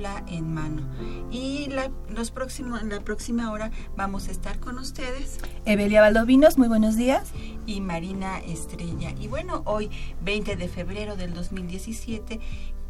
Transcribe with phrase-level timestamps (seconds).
[0.00, 0.82] Brújula en Mano.
[1.30, 6.68] Y la, los próximos, la próxima hora vamos a estar con ustedes Evelia Valdovinos, muy
[6.68, 7.30] buenos días.
[7.66, 9.14] y Marina Estrella.
[9.20, 9.90] Y bueno, hoy,
[10.24, 12.40] 20 de febrero del 2017,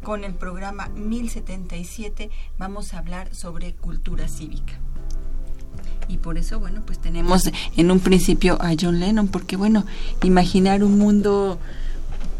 [0.01, 4.79] con el programa 1077, vamos a hablar sobre cultura cívica.
[6.07, 9.85] Y por eso, bueno, pues tenemos en un principio a John Lennon, porque bueno,
[10.23, 11.59] imaginar un mundo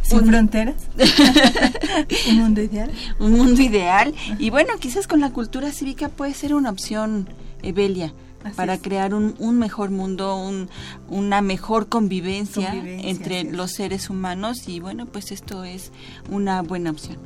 [0.02, 0.75] Sin Un- fronteras.
[2.30, 2.91] Un mundo ideal.
[3.19, 4.13] un mundo ideal.
[4.39, 7.27] Y bueno, quizás con la cultura cívica puede ser una opción,
[7.63, 8.81] Evelia, Así para es.
[8.81, 10.69] crear un, un mejor mundo, un-
[11.08, 14.67] una mejor convivencia, Convivencia, entre los seres humanos.
[14.67, 15.91] Y bueno, pues esto es
[16.30, 17.17] una buena opción.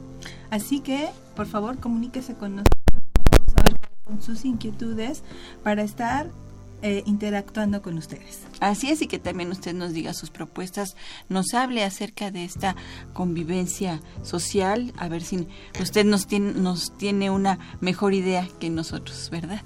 [0.49, 2.75] Así que, por favor, comuníquese con nosotros.
[4.07, 5.23] Son sus inquietudes
[5.63, 6.29] para estar
[6.81, 8.41] eh, interactuando con ustedes.
[8.59, 10.95] Así es, y que también usted nos diga sus propuestas,
[11.29, 12.75] nos hable acerca de esta
[13.13, 15.47] convivencia social, a ver si
[15.81, 19.61] usted nos tiene, nos tiene una mejor idea que nosotros, ¿verdad?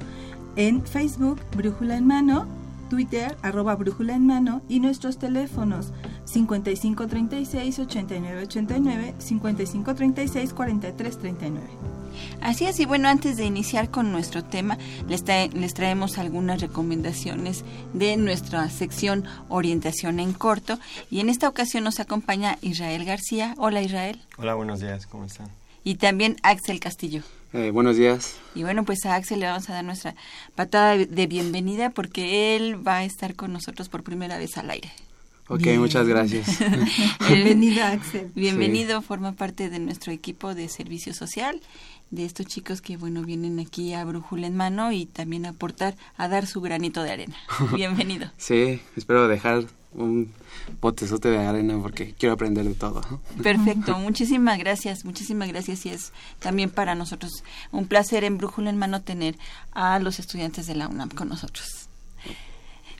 [0.56, 2.59] en Facebook Brújula en Mano,
[2.90, 5.94] Twitter arroba Brújula en Mano y nuestros teléfonos
[6.26, 11.66] 5536 8989 5536 4339.
[12.42, 14.76] Así es, y bueno, antes de iniciar con nuestro tema,
[15.08, 17.64] les, trae- les traemos algunas recomendaciones
[17.94, 20.78] de nuestra sección Orientación en Corto.
[21.10, 23.54] Y en esta ocasión nos acompaña Israel García.
[23.58, 24.20] Hola Israel.
[24.36, 25.48] Hola, buenos días, ¿cómo están?
[25.84, 27.22] Y también Axel Castillo.
[27.52, 28.36] Eh, buenos días.
[28.54, 30.14] Y bueno, pues a Axel le vamos a dar nuestra
[30.54, 34.90] patada de- bienvenida porque él va a estar con nosotros por primera vez al aire.
[35.48, 35.80] Ok, Bien.
[35.80, 36.46] muchas gracias.
[37.28, 38.30] Bienvenida, Axel.
[38.36, 41.60] Bienvenido, forma parte de nuestro equipo de servicio social,
[42.12, 45.96] de estos chicos que, bueno, vienen aquí a Brújula en mano y también a aportar,
[46.16, 47.36] a dar su granito de arena.
[47.74, 48.30] Bienvenido.
[48.36, 50.32] sí, espero dejar un
[50.80, 53.02] botezote de arena porque quiero aprender de todo.
[53.42, 57.32] Perfecto, muchísimas gracias, muchísimas gracias y es también para nosotros
[57.72, 59.36] un placer en Brújula en mano tener
[59.72, 61.88] a los estudiantes de la UNAM con nosotros.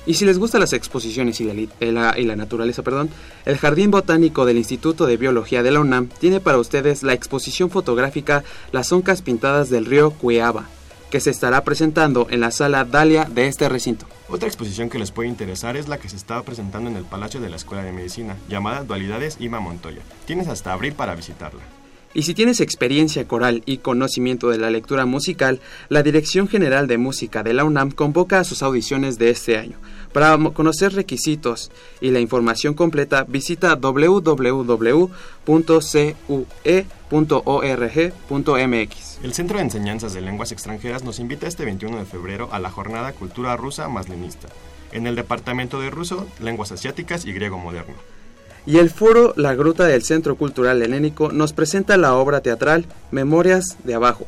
[0.07, 3.09] Y si les gustan las exposiciones y la, naturaleza, perdón,
[3.43, 7.69] el Jardín Botánico del Instituto de Biología de la UNAM tiene para ustedes la exposición
[7.69, 10.69] fotográfica Las Zoncas Pintadas del Río Cueaba,
[11.11, 14.05] que se estará presentando en la sala Dalia de este recinto.
[14.29, 17.41] Otra exposición que les puede interesar es la que se está presentando en el Palacio
[17.41, 20.01] de la Escuela de Medicina, llamada Dualidades Ima Montoya.
[20.25, 21.63] Tienes hasta abril para visitarla.
[22.17, 26.97] Y si tienes experiencia coral y conocimiento de la lectura musical, la Dirección General de
[26.97, 29.77] Música de la UNAM convoca a sus audiciones de este año.
[30.13, 31.69] Para conocer requisitos
[32.01, 34.39] y la información completa, visita www.cue.org.mx.
[39.21, 42.71] El Centro de Enseñanzas de Lenguas Extranjeras nos invita este 21 de febrero a la
[42.71, 44.47] jornada Cultura Rusa Maslinista,
[44.91, 48.16] en el Departamento de Ruso, Lenguas Asiáticas y Griego Moderno.
[48.67, 53.77] Y el foro La Gruta del Centro Cultural Helénico nos presenta la obra teatral Memorias
[53.85, 54.27] de Abajo.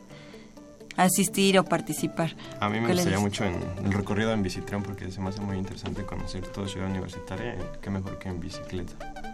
[0.97, 2.35] asistir o participar.
[2.59, 5.57] A mí me gustaría mucho en el recorrido en bicicleta porque se me hace muy
[5.57, 9.30] interesante conocer toda ciudad universitaria, qué mejor que en bicicleta.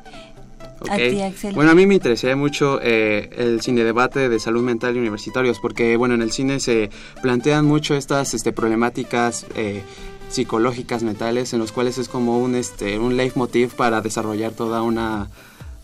[1.54, 5.60] Bueno, a mí me interesaría mucho eh, el cine debate de salud mental y universitarios,
[5.60, 6.90] porque bueno, en el cine se
[7.22, 9.82] plantean mucho estas este, problemáticas eh,
[10.30, 15.30] psicológicas, mentales, en los cuales es como un, este, un leitmotiv para desarrollar toda una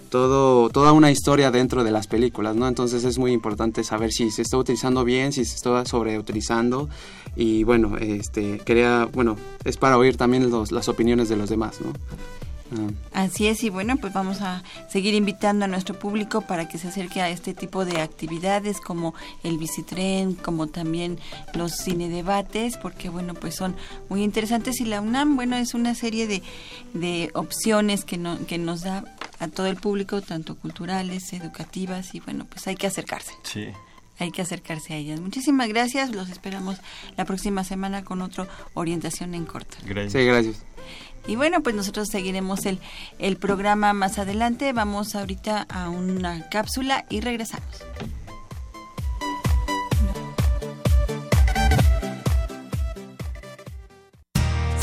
[0.10, 2.68] todo, toda una historia dentro de las películas, ¿no?
[2.68, 6.88] Entonces es muy importante saber si se está utilizando bien, si se está sobreutilizando
[7.36, 11.82] y bueno, este, quería, bueno, es para oír también los, las opiniones de los demás,
[11.82, 11.94] ¿no?
[13.14, 16.88] Así es, y bueno, pues vamos a seguir invitando a nuestro público para que se
[16.88, 21.20] acerque a este tipo de actividades como el bicitren, como también
[21.54, 23.76] los cine debates, porque bueno, pues son
[24.10, 26.42] muy interesantes y la UNAM, bueno, es una serie de,
[26.94, 29.04] de opciones que, no, que nos da
[29.40, 33.34] a todo el público, tanto culturales, educativas, y bueno, pues hay que acercarse.
[33.44, 33.68] Sí
[34.20, 35.20] hay que acercarse a ellas.
[35.20, 36.78] Muchísimas gracias, los esperamos
[37.18, 39.78] la próxima semana con otra orientación en corto.
[39.86, 40.14] Gracias.
[40.14, 40.64] Sí, gracias.
[41.28, 42.80] Y bueno, pues nosotros seguiremos el,
[43.20, 44.74] el programa más adelante.
[44.74, 47.84] Vamos ahorita a una cápsula y regresamos.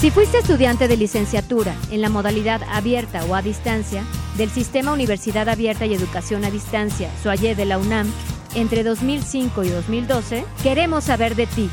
[0.00, 4.02] Si fuiste estudiante de licenciatura en la modalidad abierta o a distancia
[4.38, 8.10] del Sistema Universidad Abierta y Educación a Distancia, SUAYE de la UNAM,
[8.54, 11.68] entre 2005 y 2012, queremos saber de ti.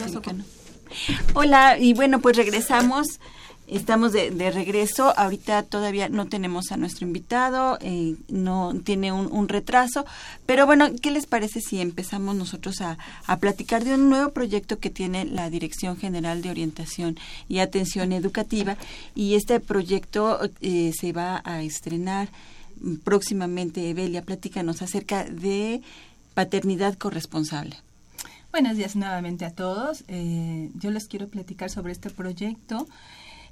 [1.35, 3.19] Hola, y bueno, pues regresamos
[3.67, 5.11] Estamos de, regreso.
[5.17, 10.05] Ahorita todavía no tenemos a nuestro invitado, eh, no tiene un, retraso.
[10.45, 12.97] Pero bueno, ¿qué les parece si empezamos nosotros a,
[13.39, 17.17] platicar de un nuevo proyecto que tiene la Dirección General de Orientación
[17.49, 18.77] y Atención Educativa?
[19.15, 22.29] Y este proyecto eh, se va a estrenar
[23.03, 23.89] próximamente.
[23.89, 25.81] Evelia, platícanos acerca de
[26.35, 27.77] paternidad corresponsable.
[28.51, 30.03] Buenos días nuevamente a todos.
[30.07, 32.87] Eh, yo les quiero platicar sobre este proyecto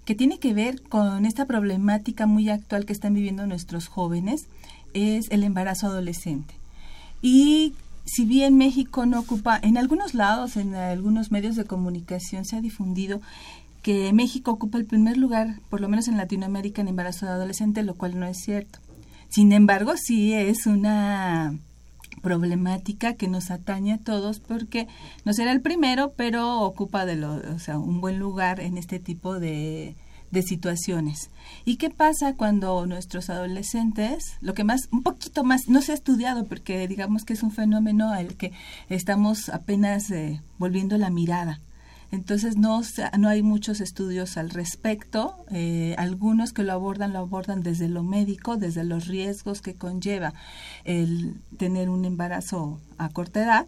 [0.06, 4.48] que tiene que ver con esta problemática muy actual que están viviendo nuestros jóvenes,
[4.94, 6.54] es el embarazo adolescente.
[7.22, 7.74] Y
[8.06, 12.62] si bien México no ocupa, en algunos lados, en algunos medios de comunicación se ha
[12.62, 13.22] difundido
[13.82, 17.84] que México ocupa el primer lugar, por lo menos en Latinoamérica, en embarazo de adolescente,
[17.84, 18.80] lo cual no es cierto.
[19.30, 21.58] Sin embargo, sí es una
[22.24, 24.88] problemática que nos atañe a todos porque
[25.26, 28.98] no será el primero, pero ocupa de lo, o sea, un buen lugar en este
[28.98, 29.96] tipo de,
[30.32, 31.30] de situaciones.
[31.66, 35.96] ¿Y qué pasa cuando nuestros adolescentes, lo que más, un poquito más, no se ha
[35.96, 38.52] estudiado porque digamos que es un fenómeno al que
[38.90, 41.60] estamos apenas eh, volviendo la mirada?
[42.14, 42.80] Entonces no,
[43.18, 45.36] no hay muchos estudios al respecto.
[45.50, 50.36] Eh, algunos que lo abordan lo abordan desde lo médico, desde los riesgos que conlleva
[50.84, 53.66] el tener un embarazo a corta edad,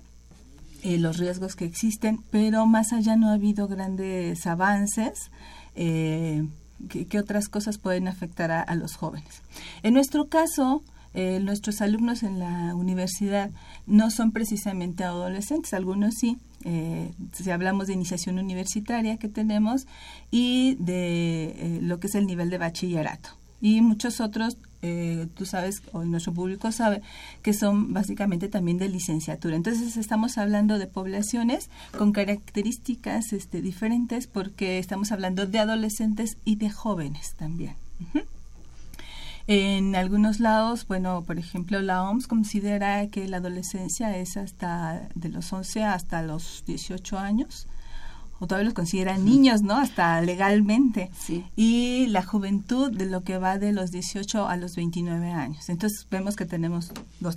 [0.83, 5.31] eh, los riesgos que existen, pero más allá no ha habido grandes avances.
[5.73, 6.47] Eh,
[6.87, 9.41] ¿qué, otras cosas pueden afectar a, los jóvenes?
[9.81, 10.83] En nuestro caso,
[11.15, 13.49] nuestros alumnos en la universidad
[13.87, 19.85] no son precisamente adolescentes, algunos sí, eh, si hablamos de iniciación universitaria que tenemos
[20.31, 23.29] y de eh, lo que es el nivel de bachillerato.
[23.61, 27.01] Y muchos otros, eh, tú sabes, o nuestro público sabe,
[27.43, 29.55] que son básicamente también de licenciatura.
[29.55, 36.55] Entonces estamos hablando de poblaciones con características este, diferentes porque estamos hablando de adolescentes y
[36.55, 37.75] de jóvenes también.
[39.47, 45.29] En algunos lados, bueno, por ejemplo, la OMS considera que la adolescencia es hasta de
[45.29, 47.67] los 11 hasta los 18 años,
[48.39, 49.77] o todavía los consideran niños, ¿no?
[49.77, 51.11] Hasta legalmente.
[51.17, 51.45] Sí.
[51.55, 55.69] Y la juventud de lo que va de los 18 a los 29 años.
[55.69, 56.91] Entonces vemos que tenemos,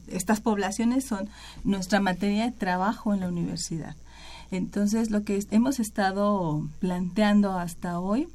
[0.09, 1.29] estas poblaciones son
[1.63, 3.97] nuestra materia de trabajo en la universidad.
[4.51, 8.29] Entonces lo que hemos estado planteando hasta hoy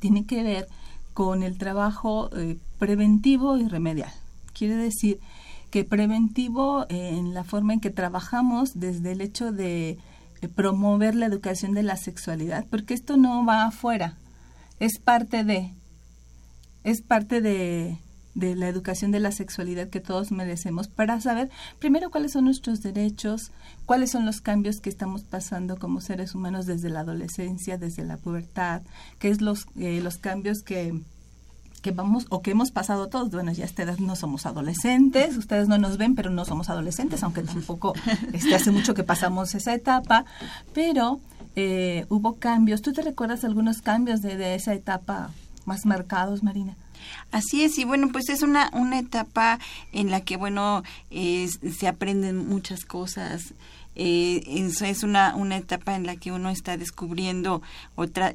[0.00, 0.68] tiene que ver
[1.12, 4.12] con el trabajo eh, preventivo y remedial.
[4.52, 5.18] Quiere decir
[5.70, 9.96] que preventivo en la forma en que trabajamos desde el hecho de
[10.42, 14.18] eh, promover la educación de la sexualidad, porque esto no va afuera,
[14.80, 15.72] es parte de,
[16.82, 17.96] es parte de,
[18.34, 21.48] de la educación de la sexualidad que todos merecemos para saber
[21.78, 23.50] primero cuáles son nuestros derechos,
[23.86, 28.18] cuáles son los cambios que estamos pasando como seres humanos desde la adolescencia, desde la
[28.18, 28.82] pubertad,
[29.18, 31.00] qué es los, eh, los cambios que
[31.84, 33.30] que vamos o que hemos pasado todos.
[33.30, 37.42] Bueno, ya ustedes no somos adolescentes, ustedes no nos ven, pero no somos adolescentes, aunque
[37.42, 37.92] tampoco
[38.32, 40.24] este, hace mucho que pasamos esa etapa,
[40.72, 41.20] pero
[41.56, 42.80] eh, hubo cambios.
[42.80, 45.30] ¿Tú te recuerdas algunos cambios de, de esa etapa
[45.66, 46.74] más marcados, Marina?
[47.30, 49.58] Así es, y bueno, pues es una, una etapa
[49.92, 53.52] en la que, bueno, se aprenden muchas cosas.
[53.96, 54.42] Eh,
[54.80, 57.62] es una, una etapa en la que uno está descubriendo
[57.94, 58.34] otra, eh,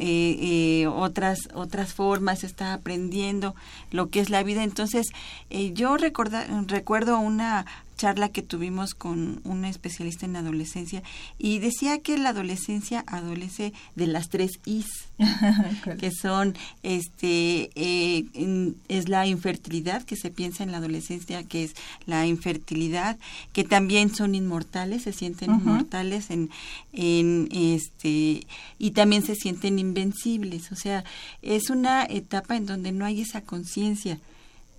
[0.79, 3.55] eh, otras, otras formas, está aprendiendo
[3.91, 4.63] lo que es la vida.
[4.63, 5.07] Entonces,
[5.49, 7.65] eh, yo recuerdo una
[7.99, 11.03] charla que tuvimos con una especialista en adolescencia
[11.37, 14.87] y decía que la adolescencia adolece de las tres Is,
[15.99, 21.75] que son, este, eh, es la infertilidad, que se piensa en la adolescencia, que es
[22.05, 23.17] la infertilidad,
[23.51, 26.49] que también son inmortales, se sienten inmortales en,
[26.93, 31.03] en, este, y también se sienten invencibles, o sea,
[31.41, 34.19] es una etapa en donde no hay esa conciencia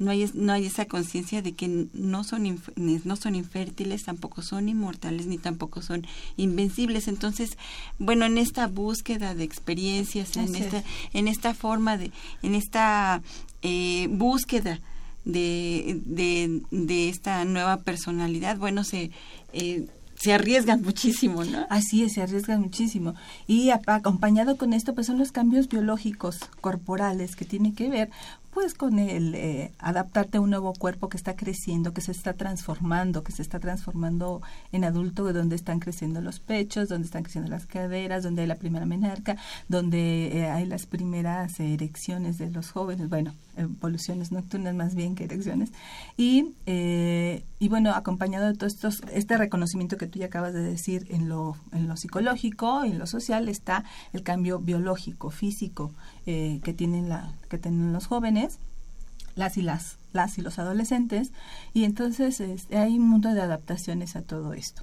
[0.01, 4.69] no hay, no hay esa conciencia de que no son, no son infértiles, tampoco son
[4.69, 7.07] inmortales, ni tampoco son invencibles.
[7.07, 7.59] Entonces,
[7.99, 12.11] bueno, en esta búsqueda de experiencias, en esta, en esta forma de,
[12.43, 13.23] en esta
[13.61, 14.81] eh, búsqueda
[15.27, 19.11] de, de, de, esta nueva personalidad, bueno, se...
[19.53, 19.87] Eh,
[20.21, 21.67] se arriesgan muchísimo, ¿no?
[21.71, 23.15] Así es, se arriesgan muchísimo.
[23.47, 28.11] Y acompañado con esto, pues son los cambios biológicos corporales que tienen que ver
[28.51, 32.33] pues con el eh, adaptarte a un nuevo cuerpo que está creciendo, que se está
[32.33, 34.43] transformando, que se está transformando
[34.73, 38.57] en adulto, donde están creciendo los pechos, donde están creciendo las caderas, donde hay la
[38.57, 39.37] primera menarca,
[39.69, 45.25] donde eh, hay las primeras erecciones de los jóvenes, bueno, evoluciones nocturnas más bien que
[45.25, 45.71] erecciones.
[46.17, 50.63] Y, eh, y bueno, acompañado de todo estos, este reconocimiento que tú ya acabas de
[50.63, 55.93] decir en lo, en lo psicológico, en lo social, está el cambio biológico, físico,
[56.25, 58.40] que tienen la que tienen los jóvenes,
[59.35, 61.33] las y las, las y los adolescentes,
[61.73, 64.83] y entonces este, hay un mundo de adaptaciones a todo esto.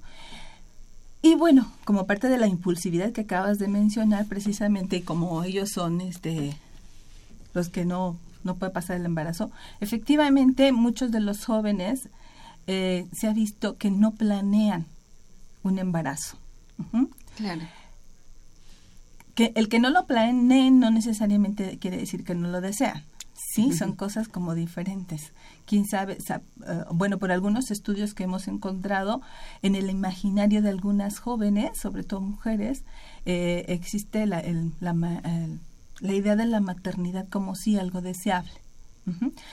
[1.21, 6.01] Y bueno, como parte de la impulsividad que acabas de mencionar, precisamente como ellos son
[6.01, 6.57] este
[7.53, 12.09] los que no, no puede pasar el embarazo, efectivamente muchos de los jóvenes
[12.67, 14.85] eh, se ha visto que no planean
[15.63, 16.37] un embarazo.
[17.35, 17.63] Claro
[19.37, 23.03] que el que no lo planeen no necesariamente quiere decir que no lo desean.
[23.37, 25.31] Sí, son cosas como diferentes.
[25.67, 29.21] Quién sabe, eh, bueno, por algunos estudios que hemos encontrado
[29.61, 32.83] en el imaginario de algunas jóvenes, sobre todo mujeres,
[33.25, 34.43] eh, existe la,
[34.79, 34.93] la,
[35.99, 38.51] la, idea de la maternidad como si algo deseable.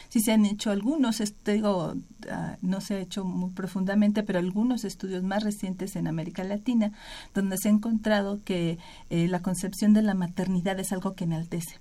[0.09, 1.95] Sí se han hecho algunos, digo,
[2.29, 6.91] ah, no se ha hecho muy profundamente, pero algunos estudios más recientes en América Latina,
[7.35, 8.79] donde se ha encontrado que
[9.11, 11.79] eh, la concepción de la maternidad es algo que enaltece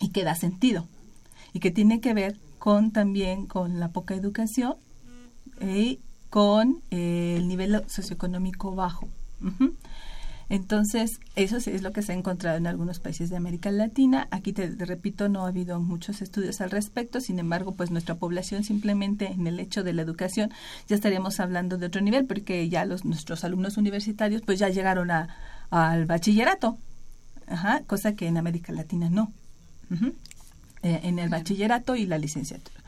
[0.00, 0.86] y que da sentido
[1.52, 4.74] y que tiene que ver con también con la poca educación
[5.60, 6.00] y
[6.30, 9.08] con eh, el nivel socioeconómico bajo.
[10.50, 14.28] Entonces, eso es lo que se ha encontrado en algunos países de América Latina.
[14.30, 17.20] Aquí, te, repito, no ha habido muchos estudios al respecto.
[17.20, 20.50] Sin embargo, pues nuestra población simplemente en el hecho de la educación
[20.86, 25.10] ya estaríamos hablando de otro nivel porque ya los nuestros alumnos universitarios pues ya llegaron
[25.10, 25.28] a,
[25.70, 26.78] al bachillerato.
[27.46, 29.32] Ajá, cosa que en América Latina no.
[30.84, 32.78] Eh, en el bachillerato y la licenciatura.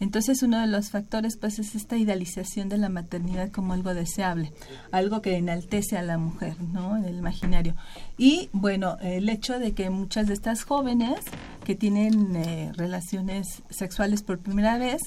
[0.00, 4.52] Entonces uno de los factores pues es esta idealización de la maternidad como algo deseable,
[4.92, 6.98] algo que enaltece a la mujer, ¿no?
[6.98, 7.74] En el imaginario.
[8.18, 11.20] Y bueno, el hecho de que muchas de estas jóvenes
[11.64, 15.00] que tienen eh, relaciones sexuales por primera vez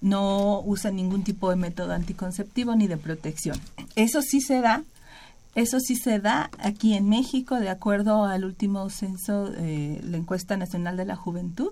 [0.00, 3.56] no usan ningún tipo de método anticonceptivo ni de protección.
[3.94, 4.82] Eso sí se da
[5.54, 10.56] eso sí se da aquí en México, de acuerdo al último censo, eh, la encuesta
[10.56, 11.70] nacional de la juventud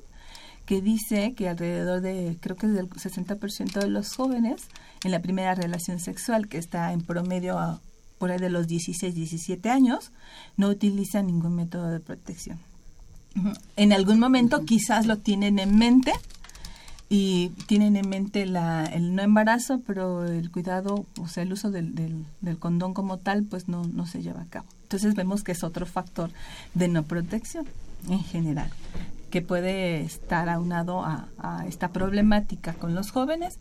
[0.66, 4.68] que dice que alrededor de, creo que es del 60% de los jóvenes
[5.04, 7.80] en la primera relación sexual, que está en promedio
[8.18, 10.12] por ahí de los 16, 17 años,
[10.56, 12.58] no utilizan ningún método de protección.
[13.76, 16.12] En algún momento quizás lo tienen en mente
[17.08, 21.70] y tienen en mente la, el no embarazo, pero el cuidado, o sea, el uso
[21.70, 24.66] del, del, del condón como tal, pues no, no se lleva a cabo.
[24.84, 26.30] Entonces vemos que es otro factor
[26.74, 27.66] de no protección
[28.08, 28.70] en general
[29.32, 33.58] que puede estar aunado a, esta problemática con los jóvenes.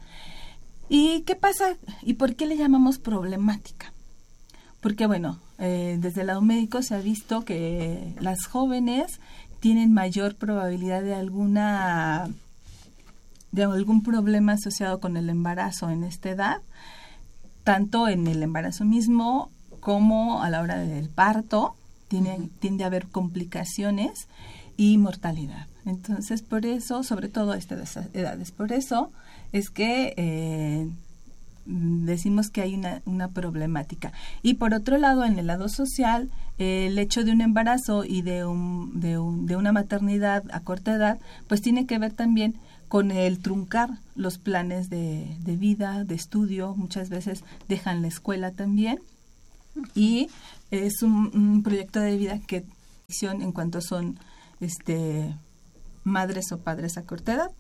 [0.90, 1.78] ¿Y qué pasa?
[2.02, 3.94] ¿Y por qué le llamamos problemática?
[4.82, 9.22] Porque, bueno, eh, desde el lado médico se ha visto que las jóvenes
[9.62, 12.30] tienen mayor probabilidad de alguna
[13.54, 16.58] de algún problema asociado con el embarazo en esta edad,
[17.64, 19.50] tanto en el embarazo mismo
[19.80, 21.76] como a la hora del parto,
[22.08, 24.28] tiene, tiende a haber complicaciones
[24.82, 25.68] y mortalidad.
[25.86, 29.12] Entonces, por eso, sobre todo a estas edades, por eso
[29.52, 30.90] es que eh,
[31.68, 34.12] decimos que hay una, una, problemática.
[34.42, 38.44] Y por otro lado, en el lado social, el hecho de un embarazo y de,
[38.44, 42.56] un, de, un, de una maternidad a corta edad, pues tiene que ver también
[42.88, 48.50] con el truncar los planes de, de vida, de estudio, muchas veces dejan la escuela
[48.50, 48.98] también.
[49.94, 50.28] Y
[50.72, 52.66] es un, un proyecto de vida que
[53.22, 54.18] en cuanto son
[54.62, 55.36] este,
[56.04, 57.52] madres o padres a corta edad.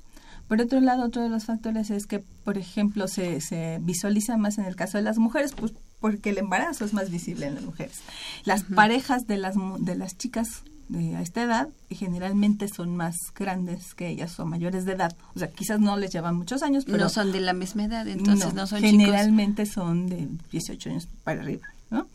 [0.48, 4.58] Por otro lado, otro de los factores es que, por ejemplo, se, se visualiza más
[4.58, 7.64] en el caso de las mujeres, pues porque el embarazo es más visible en las
[7.64, 8.02] mujeres.
[8.44, 13.94] Las parejas de las, de las chicas de a esta edad generalmente son más grandes
[13.94, 15.16] que ellas o mayores de edad.
[15.36, 16.98] O sea, quizás no les llevan muchos años, pero...
[16.98, 21.42] No son de la misma edad, entonces no, son Generalmente son de 18 años para
[21.42, 22.08] arriba, ¿no?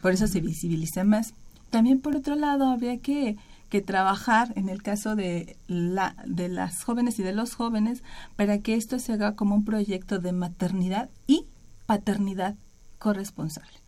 [0.00, 1.34] Por eso se visibiliza más.
[1.70, 3.36] También, por otro lado, habría que
[3.72, 8.02] que trabajar en el caso de, la, de las jóvenes y de los jóvenes
[8.36, 11.46] para que esto se haga como un proyecto de maternidad y
[11.86, 12.54] paternidad
[12.98, 13.78] corresponsable,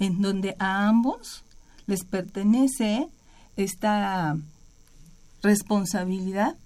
[0.00, 1.44] en donde a ambos
[1.86, 3.06] les pertenece
[3.56, 4.36] esta
[5.40, 6.56] responsabilidad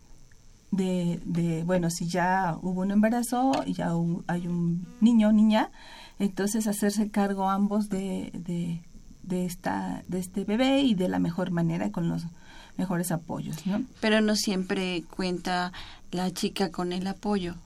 [0.71, 3.93] de, de, bueno, si ya hubo un embarazo y ya
[4.29, 5.71] hay un niño o niña,
[6.19, 8.81] entonces hacerse cargo ambos de,
[9.23, 12.25] de, esta, de este bebé y de la mejor manera con los
[12.77, 13.83] mejores apoyos, ¿no?
[14.01, 15.73] Pero no siempre cuenta
[16.11, 17.57] la chica con el apoyo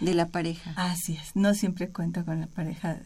[0.00, 0.72] de la pareja.
[0.76, 2.98] Así es, no siempre cuenta con la pareja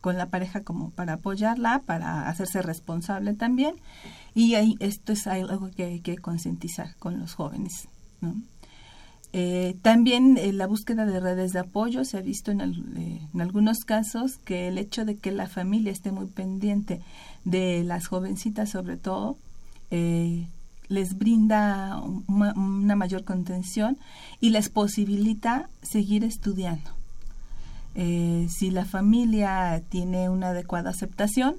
[0.00, 3.74] con la pareja como para apoyarla, para hacerse responsable también.
[4.34, 7.88] Y ahí esto es algo que hay que concientizar con los jóvenes.
[8.20, 8.36] ¿no?
[9.32, 13.40] Eh, también eh, la búsqueda de redes de apoyo se ha visto en, eh, en,
[13.40, 17.00] algunos casos que el hecho de que la familia esté muy pendiente
[17.44, 19.36] de las jovencitas sobre todo
[20.88, 23.98] les brinda una, mayor contención
[24.40, 26.90] y les posibilita seguir estudiando.
[27.94, 31.56] Eh, si la familia tiene una adecuada aceptación,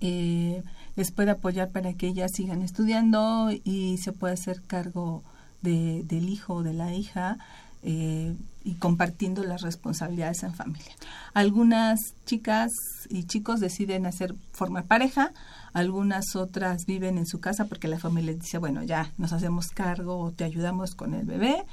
[0.00, 0.62] eh,
[0.96, 5.22] les puede apoyar para que ellas sigan estudiando y se puede hacer cargo
[5.62, 7.38] del hijo o de la hija
[7.82, 10.92] eh, y compartiendo las responsabilidades en familia.
[11.32, 12.70] Algunas chicas
[13.08, 15.32] y chicos deciden hacer formar pareja,
[15.72, 20.18] algunas otras viven en su casa porque la familia dice, bueno, ya nos hacemos cargo
[20.18, 21.64] o te ayudamos con el bebé,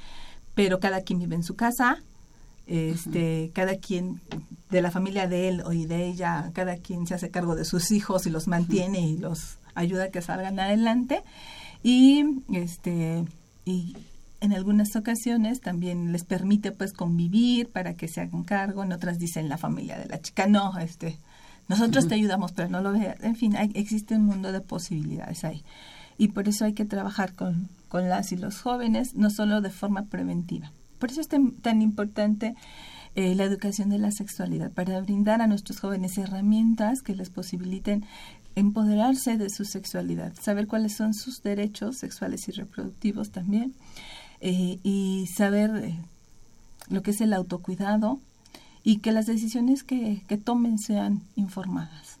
[0.54, 2.02] pero cada quien vive en su casa,
[2.66, 4.20] este, cada quien
[4.70, 7.90] de la familia de él o de ella, cada quien se hace cargo de sus
[7.90, 11.22] hijos y los mantiene y los ayuda a que salgan adelante
[11.82, 13.24] y este
[13.64, 13.96] y
[14.40, 19.18] en algunas ocasiones también les permite pues convivir para que se hagan cargo, en otras
[19.18, 21.18] dicen la familia de la chica, no, este,
[21.68, 23.22] nosotros te ayudamos, pero no lo veas.
[23.22, 25.64] En fin, hay, existe un mundo de posibilidades ahí.
[26.18, 29.70] Y por eso hay que trabajar con, con las y los jóvenes, no solo de
[29.70, 30.72] forma preventiva.
[30.98, 32.54] Por eso es tan, tan importante
[33.14, 38.04] eh, la educación de la sexualidad, para brindar a nuestros jóvenes herramientas que les posibiliten
[38.54, 43.74] empoderarse de su sexualidad, saber cuáles son sus derechos sexuales y reproductivos también,
[44.40, 45.98] eh, y saber eh,
[46.88, 48.20] lo que es el autocuidado
[48.84, 52.18] y que las decisiones que, que tomen sean informadas.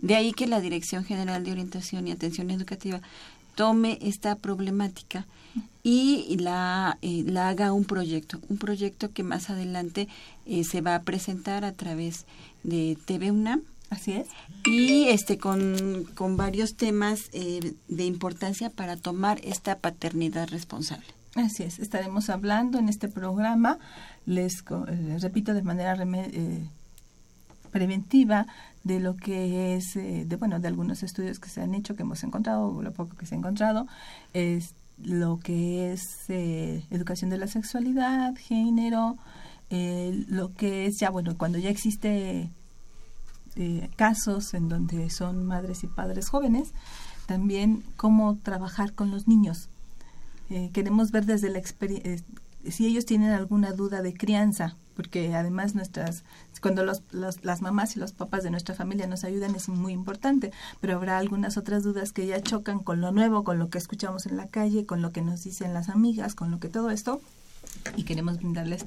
[0.00, 3.00] De ahí que la Dirección General de Orientación y Atención Educativa
[3.56, 5.26] tome esta problemática
[5.82, 10.08] y la, eh, la haga un proyecto, un proyecto que más adelante
[10.62, 12.26] se va a presentar a través
[12.62, 13.62] de TV UNAM.
[13.90, 14.28] Así es.
[14.64, 21.15] Y este con, con varios temas de importancia para tomar esta paternidad responsable.
[21.36, 23.78] Así es, estaremos hablando en este programa,
[24.24, 24.64] les,
[25.20, 26.66] repito de manera eh,
[27.70, 28.46] preventiva
[28.84, 32.04] de lo que es, eh, de bueno, de algunos estudios que se han hecho, que
[32.04, 33.86] hemos encontrado, lo poco que se ha encontrado,
[34.32, 39.18] es lo que es eh, educación de la sexualidad, género,
[39.68, 42.48] lo que es ya, bueno, cuando ya existe
[43.96, 46.72] casos en donde son madres y padres jóvenes,
[47.26, 49.68] también cómo trabajar con los niños,
[50.50, 52.22] eh, queremos ver desde la experiencia, eh,
[52.70, 56.24] si ellos tienen alguna duda de crianza, porque además nuestras,
[56.60, 60.52] cuando los, las mamás y los papás de nuestra familia nos ayudan es muy importante,
[60.80, 64.26] pero habrá algunas otras dudas que ya chocan con lo nuevo, con lo que escuchamos
[64.26, 67.20] en la calle, con lo que nos dicen las amigas, con lo que todo esto,
[67.96, 68.84] y queremos brindarles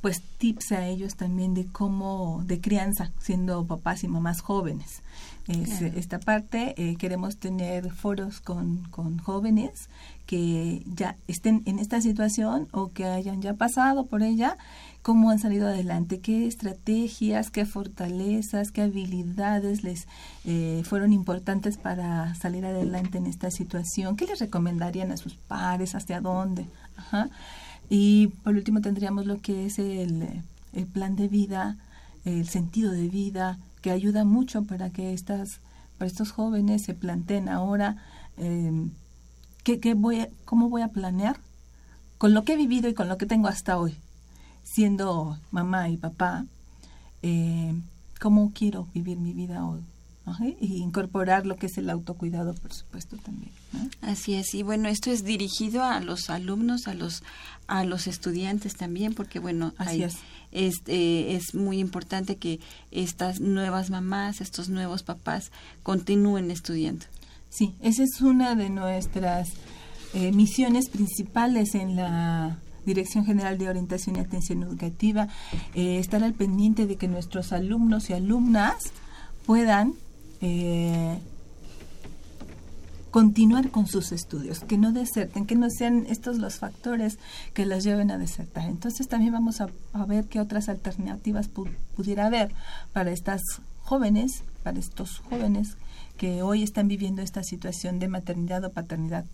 [0.00, 5.02] pues tips a ellos también de cómo de crianza siendo papás y mamás jóvenes.
[5.48, 9.88] Esta parte eh, queremos tener foros con, con jóvenes
[10.32, 14.56] que ya estén en esta situación o que hayan ya pasado por ella
[15.02, 20.08] cómo han salido adelante, qué estrategias, qué fortalezas, qué habilidades les
[20.46, 25.94] eh, fueron importantes para salir adelante en esta situación, qué les recomendarían a sus pares,
[25.94, 26.64] hacia dónde.
[26.96, 27.28] Ajá.
[27.90, 30.42] Y por último tendríamos lo que es el,
[30.72, 31.76] el plan de vida,
[32.24, 35.60] el sentido de vida, que ayuda mucho para que estas,
[35.98, 37.98] para estos jóvenes se planteen ahora
[38.38, 38.72] eh,
[39.62, 41.38] ¿qué, voy cómo voy a planear
[42.18, 43.96] con lo que he vivido y con lo que tengo hasta hoy,
[44.62, 46.46] siendo mamá y papá,
[47.22, 47.74] eh,
[48.20, 49.82] cómo quiero vivir mi vida hoy
[50.60, 53.50] y incorporar lo que es el autocuidado, por supuesto, también.
[54.00, 57.22] Así es, y bueno, esto es dirigido a los alumnos, a los
[57.66, 60.18] a los estudiantes también, porque bueno, Así es.
[60.52, 65.50] Eh, es muy importante que estas nuevas mamás, estos nuevos papás
[65.82, 67.06] continúen estudiando.
[67.52, 69.50] Sí, esa es una de nuestras
[70.14, 75.28] eh, misiones principales en la Dirección General de Orientación y Atención Educativa,
[75.74, 78.76] eh, estar al pendiente de que nuestros alumnos y alumnas
[79.44, 79.92] puedan
[80.40, 81.18] eh,
[83.10, 87.18] continuar con sus estudios, que no deserten, que no sean estos los factores
[87.52, 88.66] que los lleven a desertar.
[88.66, 89.68] Entonces también vamos a,
[90.06, 92.50] ver qué otras alternativas pudiera haber
[92.94, 93.42] para estas
[93.82, 95.76] jóvenes, para estos jóvenes
[96.16, 99.24] que hoy están viviendo esta situación de maternidad o paternidad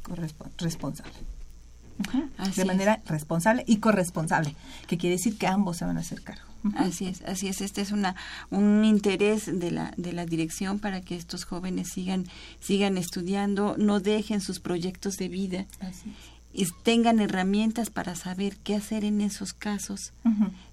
[0.58, 1.12] responsable
[2.54, 4.54] de manera responsable y corresponsable,
[4.86, 6.42] que quiere decir que ambos se van a hacer cargo.
[6.76, 7.60] Así es, así es.
[7.60, 8.16] Este es una
[8.50, 12.26] un interés de la de la dirección para que estos jóvenes sigan
[12.60, 15.66] sigan estudiando, no dejen sus proyectos de vida.
[16.52, 20.12] Y tengan herramientas para saber qué hacer en esos casos.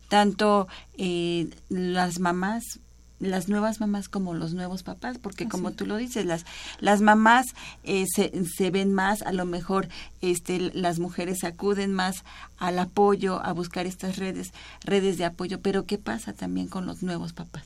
[0.10, 2.80] Tanto eh, las mamás
[3.20, 6.46] las nuevas mamás como los nuevos papás, porque como tú lo dices, las,
[6.80, 7.48] las mamás
[7.84, 9.88] eh, se, se ven más, a lo mejor
[10.22, 12.24] este, las mujeres acuden más
[12.58, 14.52] al apoyo, a buscar estas redes,
[14.84, 17.66] redes de apoyo, pero ¿qué pasa también con los nuevos papás?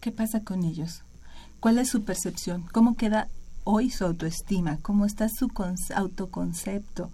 [0.00, 1.02] ¿Qué pasa con ellos?
[1.60, 2.64] ¿Cuál es su percepción?
[2.72, 3.28] ¿Cómo queda
[3.64, 4.78] hoy su autoestima?
[4.80, 5.50] ¿Cómo está su
[5.94, 7.10] autoconcepto?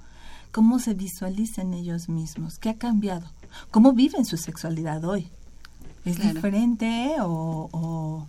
[0.53, 2.59] ¿Cómo se visualizan ellos mismos?
[2.59, 3.27] ¿Qué ha cambiado?
[3.71, 5.31] ¿Cómo viven su sexualidad hoy?
[6.05, 8.27] Es diferente o,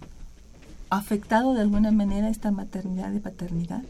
[0.90, 3.84] afectado de alguna manera esta maternidad y paternidad.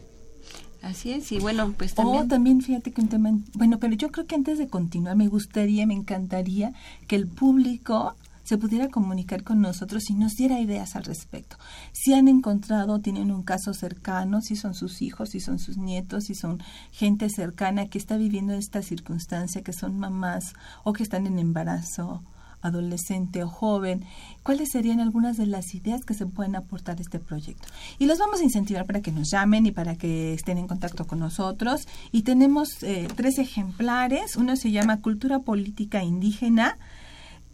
[0.82, 2.24] Así es, y bueno, pues también...
[2.24, 3.30] O también fíjate que un tema...
[3.54, 6.72] Bueno, pero yo creo que antes de continuar me gustaría, me encantaría
[7.06, 8.14] que el público
[8.46, 11.56] se pudiera comunicar con nosotros y nos diera ideas al respecto.
[11.90, 16.24] Si han encontrado, tienen un caso cercano, si son sus hijos, si son sus nietos,
[16.24, 21.26] si son gente cercana que está viviendo esta circunstancia, que son mamás o que están
[21.26, 22.22] en embarazo
[22.66, 24.04] adolescente o joven,
[24.42, 27.68] cuáles serían algunas de las ideas que se pueden aportar a este proyecto.
[27.98, 31.06] Y los vamos a incentivar para que nos llamen y para que estén en contacto
[31.06, 31.88] con nosotros.
[32.12, 34.36] Y tenemos eh, tres ejemplares.
[34.36, 36.78] Uno se llama Cultura Política Indígena.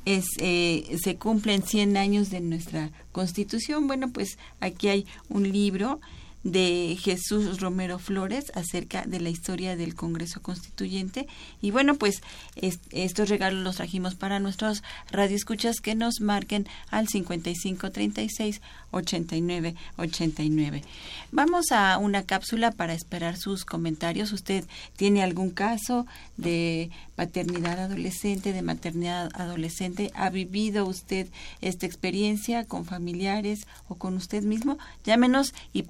[0.04, 6.02] es, eh, se cumplen 100 años de nuestra Constitución, bueno, pues aquí hay un libro
[6.44, 11.28] de Jesús Romero Flores acerca de la historia del Congreso Constituyente.
[11.62, 12.22] Y bueno, pues
[12.56, 20.84] estos regalos los trajimos para nuestros radioescuchas que nos marquen al 5536 89 89.
[21.32, 24.32] Vamos a una cápsula para esperar sus comentarios.
[24.32, 30.12] ¿Usted tiene algún caso de paternidad adolescente, de maternidad adolescente?
[30.16, 31.28] ¿Ha vivido usted
[31.62, 34.78] esta experiencia con familiares o con usted mismo?
[35.04, 35.84] Llámenos y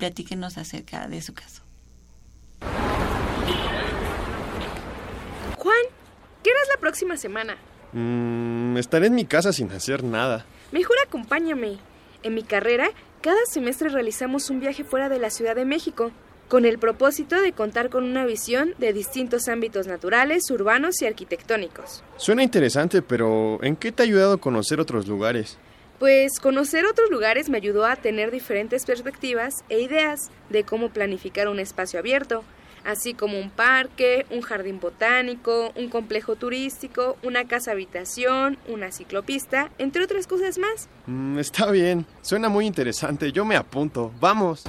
[0.47, 1.63] acerca de su caso.
[5.57, 5.77] Juan,
[6.43, 7.57] ¿qué harás la próxima semana?
[7.93, 10.45] Mm, estaré en mi casa sin hacer nada.
[10.71, 11.77] Mejor acompáñame.
[12.23, 12.89] En mi carrera,
[13.21, 16.11] cada semestre realizamos un viaje fuera de la Ciudad de México,
[16.47, 22.03] con el propósito de contar con una visión de distintos ámbitos naturales, urbanos y arquitectónicos.
[22.17, 25.57] Suena interesante, pero ¿en qué te ha ayudado a conocer otros lugares?
[25.99, 31.49] Pues conocer otros lugares me ayudó a tener diferentes perspectivas e ideas de cómo planificar
[31.49, 32.45] un espacio abierto,
[32.85, 39.71] así como un parque, un jardín botánico, un complejo turístico, una casa habitación, una ciclopista,
[39.77, 40.87] entre otras cosas más.
[41.05, 44.63] Mm, está bien, suena muy interesante, yo me apunto, vamos.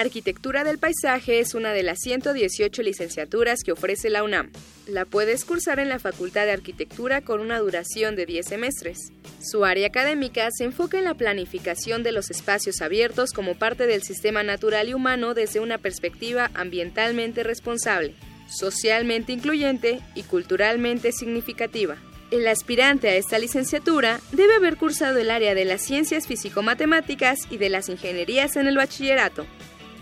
[0.00, 4.50] Arquitectura del Paisaje es una de las 118 licenciaturas que ofrece la UNAM.
[4.86, 8.98] La puedes cursar en la Facultad de Arquitectura con una duración de 10 semestres.
[9.40, 14.02] Su área académica se enfoca en la planificación de los espacios abiertos como parte del
[14.02, 18.12] sistema natural y humano desde una perspectiva ambientalmente responsable,
[18.50, 21.96] socialmente incluyente y culturalmente significativa.
[22.30, 27.56] El aspirante a esta licenciatura debe haber cursado el área de las ciencias físico-matemáticas y
[27.56, 29.46] de las ingenierías en el bachillerato,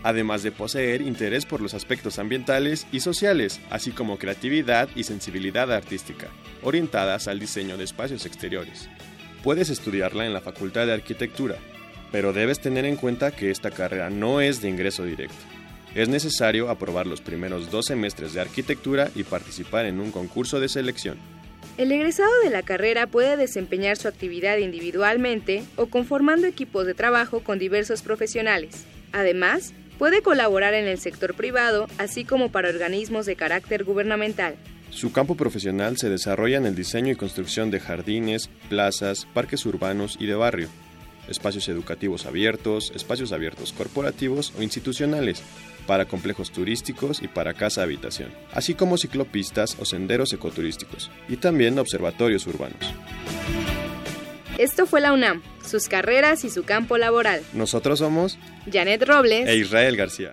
[0.04, 5.72] además de poseer interés por los aspectos ambientales y sociales, así como creatividad y sensibilidad
[5.72, 6.28] artística,
[6.62, 8.88] orientadas al diseño de espacios exteriores.
[9.42, 11.56] Puedes estudiarla en la Facultad de Arquitectura,
[12.12, 15.34] pero debes tener en cuenta que esta carrera no es de ingreso directo.
[15.94, 20.68] Es necesario aprobar los primeros dos semestres de arquitectura y participar en un concurso de
[20.68, 21.16] selección.
[21.78, 27.40] El egresado de la carrera puede desempeñar su actividad individualmente o conformando equipos de trabajo
[27.40, 28.84] con diversos profesionales.
[29.12, 34.56] Además, Puede colaborar en el sector privado, así como para organismos de carácter gubernamental.
[34.90, 40.16] Su campo profesional se desarrolla en el diseño y construcción de jardines, plazas, parques urbanos
[40.20, 40.68] y de barrio,
[41.28, 45.42] espacios educativos abiertos, espacios abiertos corporativos o institucionales,
[45.86, 51.78] para complejos turísticos y para casa habitación, así como ciclopistas o senderos ecoturísticos, y también
[51.78, 52.94] observatorios urbanos.
[54.58, 57.42] Esto fue la UNAM, sus carreras y su campo laboral.
[57.54, 58.38] Nosotros somos
[58.72, 60.32] Janet Robles e Israel García.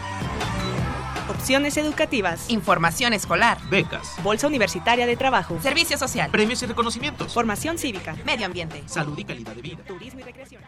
[1.31, 7.77] opciones educativas, información escolar, becas, bolsa universitaria de trabajo, servicio social, premios y reconocimientos, formación
[7.77, 10.61] cívica, medio ambiente, salud y calidad de vida, turismo y recreación.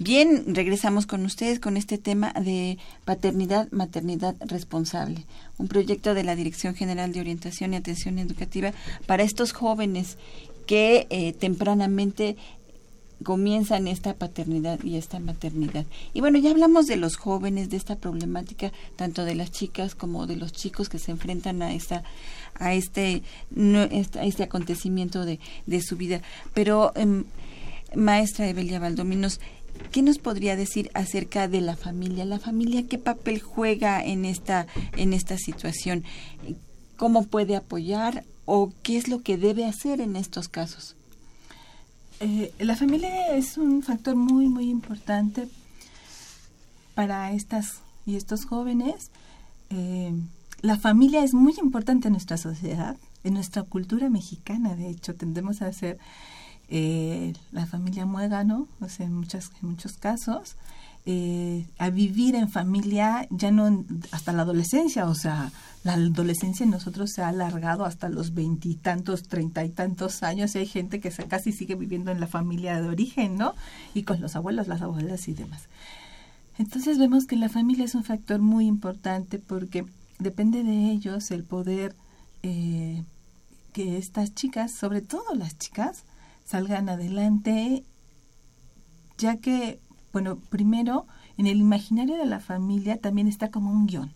[0.00, 5.26] Bien, regresamos con ustedes con este tema de paternidad, maternidad responsable,
[5.58, 8.72] un proyecto de la Dirección General de Orientación y Atención Educativa
[9.06, 10.16] para estos jóvenes
[10.68, 12.36] que eh, tempranamente
[13.22, 15.86] comienzan esta paternidad y esta maternidad.
[16.14, 20.26] Y bueno, ya hablamos de los jóvenes, de esta problemática, tanto de las chicas como
[20.26, 22.04] de los chicos que se enfrentan a esta
[22.54, 23.22] a este
[23.56, 26.22] a este acontecimiento de, de su vida.
[26.54, 27.24] Pero em,
[27.94, 29.40] maestra Evelia Valdominos,
[29.92, 32.24] ¿qué nos podría decir acerca de la familia?
[32.24, 36.04] La familia qué papel juega en esta en esta situación?
[36.96, 40.97] ¿Cómo puede apoyar o qué es lo que debe hacer en estos casos?
[42.20, 45.48] Eh, la familia es un factor muy, muy importante
[46.94, 49.10] para estas y estos jóvenes,
[49.70, 50.12] eh,
[50.62, 55.62] la familia es muy importante en nuestra sociedad, en nuestra cultura mexicana, de hecho, tendemos
[55.62, 55.98] a ser
[56.70, 60.56] eh, la familia muégano, o sea, en, muchas, en muchos casos,
[61.06, 65.52] eh, a vivir en familia ya no hasta la adolescencia, o sea,
[65.84, 70.58] la adolescencia en nosotros se ha alargado hasta los veintitantos, treinta y tantos años y
[70.58, 73.54] hay gente que se, casi sigue viviendo en la familia de origen, ¿no?
[73.94, 75.62] Y con los abuelos, las abuelas y demás.
[76.58, 79.86] Entonces vemos que la familia es un factor muy importante porque
[80.18, 81.94] depende de ellos el poder
[82.42, 83.04] eh,
[83.72, 86.02] que estas chicas, sobre todo las chicas,
[86.44, 87.84] salgan adelante,
[89.16, 89.78] ya que
[90.12, 94.12] bueno, primero, en el imaginario de la familia también está como un guion.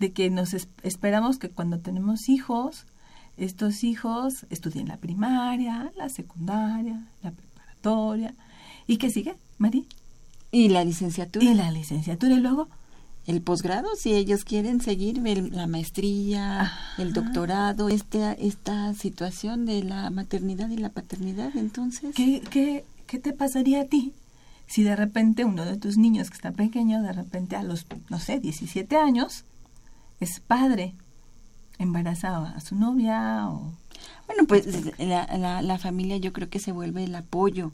[0.00, 2.86] de que nos esperamos que cuando tenemos hijos,
[3.36, 8.34] estos hijos estudien la primaria, la secundaria, la preparatoria.
[8.86, 9.86] ¿Y qué sigue, Mari?
[10.50, 11.44] Y la licenciatura.
[11.44, 12.34] Y la licenciatura.
[12.34, 12.68] Y luego
[13.26, 15.18] el posgrado, si ellos quieren seguir
[15.52, 22.14] la maestría, el doctorado, esta, esta situación de la maternidad y la paternidad, entonces...
[22.14, 24.12] ¿Qué, qué, qué te pasaría a ti
[24.66, 28.18] si de repente uno de tus niños que está pequeño, de repente a los, no
[28.18, 29.44] sé, 17 años,
[30.20, 30.94] es padre,
[31.78, 33.72] embarazado a su novia o...
[34.26, 34.66] Bueno, pues
[34.98, 37.72] la, la, la familia yo creo que se vuelve el apoyo,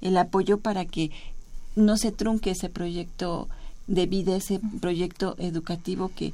[0.00, 1.10] el apoyo para que
[1.76, 3.48] no se trunque ese proyecto
[3.86, 6.32] de vida, ese proyecto educativo que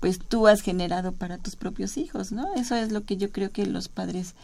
[0.00, 2.54] pues tú has generado para tus propios hijos, ¿no?
[2.54, 4.34] Eso es lo que yo creo que los padres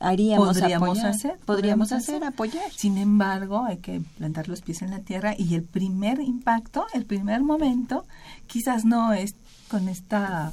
[0.00, 2.70] haríamos podríamos hacer podríamos hacer, apoyar.
[2.74, 7.04] Sin embargo hay que plantar los pies en la tierra y el primer impacto el
[7.04, 8.04] primer momento
[8.46, 9.34] quizás no es
[9.68, 10.52] con esta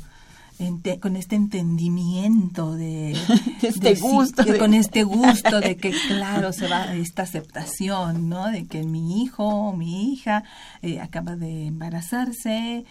[1.01, 3.17] con este entendimiento de,
[3.62, 8.84] este gusto con este gusto de que claro se va esta aceptación no de que
[8.84, 10.43] mi hijo o mi hija
[10.82, 12.86] eh, acaba de embarazarse.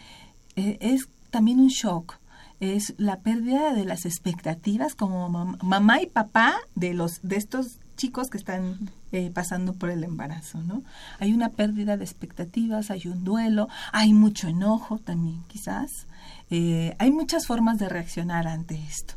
[0.57, 2.19] Eh, es también un shock
[2.63, 8.31] es la pérdida de las expectativas como mamá y papá de los de estos chicos
[8.31, 10.85] que están eh, pasando por el embarazo, ¿no?
[11.19, 16.07] Hay una pérdida de expectativas, hay un duelo, hay mucho enojo también, quizás.
[16.51, 19.15] Eh, hay muchas formas de reaccionar ante esto.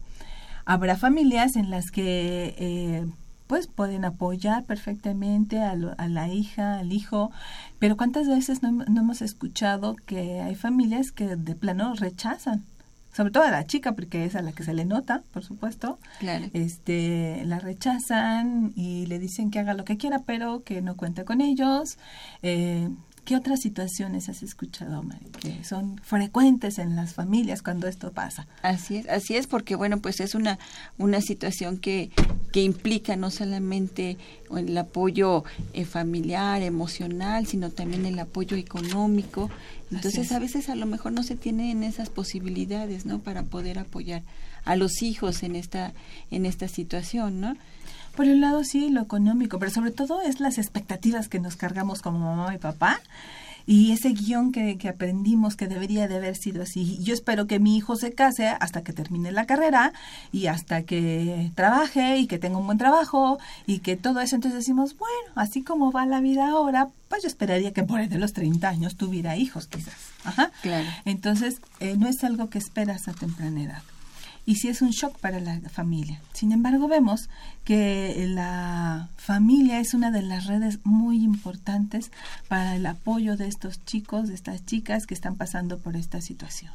[0.65, 3.05] Habrá familias en las que eh,
[3.45, 7.29] pues pueden apoyar perfectamente a, la hija, al hijo,
[7.77, 12.63] pero cuántas veces no, no hemos escuchado que hay familias que de plano rechazan
[13.15, 15.99] sobre todo a la chica, porque es a la que se le nota, por supuesto.
[16.19, 16.47] Claro.
[16.53, 21.23] Este, la rechazan y le dicen que haga lo que quiera, pero que no cuente
[21.23, 21.97] con ellos.
[22.43, 22.89] Eh,
[23.25, 28.45] ¿Qué otras situaciones has escuchado, Mari, que son frecuentes en las familias cuando esto pasa?
[28.61, 30.59] Así es, así es, porque bueno, pues es una,
[30.99, 32.11] una situación que,
[32.53, 34.17] que implica no solamente
[34.55, 39.49] el apoyo eh, familiar, emocional, sino también el apoyo económico.
[39.91, 43.19] Entonces, a veces a lo mejor no se tienen esas posibilidades, ¿no?
[43.19, 44.21] Para poder apoyar
[44.65, 45.93] a los hijos en esta,
[46.29, 47.55] en esta situación, ¿no?
[48.15, 52.01] Por un lado sí, lo económico, pero sobre todo es las expectativas que nos cargamos
[52.01, 53.01] como mamá y papá
[53.67, 56.99] y ese guion que, que, aprendimos que debería de haber sido así.
[57.01, 59.93] Yo espero que mi hijo se case hasta que termine la carrera
[60.31, 64.35] y hasta que trabaje y que tenga un buen trabajo y que todo eso.
[64.35, 68.19] Entonces decimos, bueno, así como va la vida ahora, pues yo esperaría que por de
[68.19, 69.95] los 30 años tuviera hijos quizás.
[70.23, 70.51] Ajá.
[70.61, 70.87] Claro.
[71.05, 73.81] Entonces, eh, no es algo que esperas a temprana edad
[74.45, 76.21] y sí es un shock para la familia.
[76.33, 77.29] Sin embargo, vemos
[77.63, 82.11] que la familia es una de las redes muy importantes
[82.47, 86.71] para el apoyo de estos chicos, de estas chicas que están pasando por esta situación.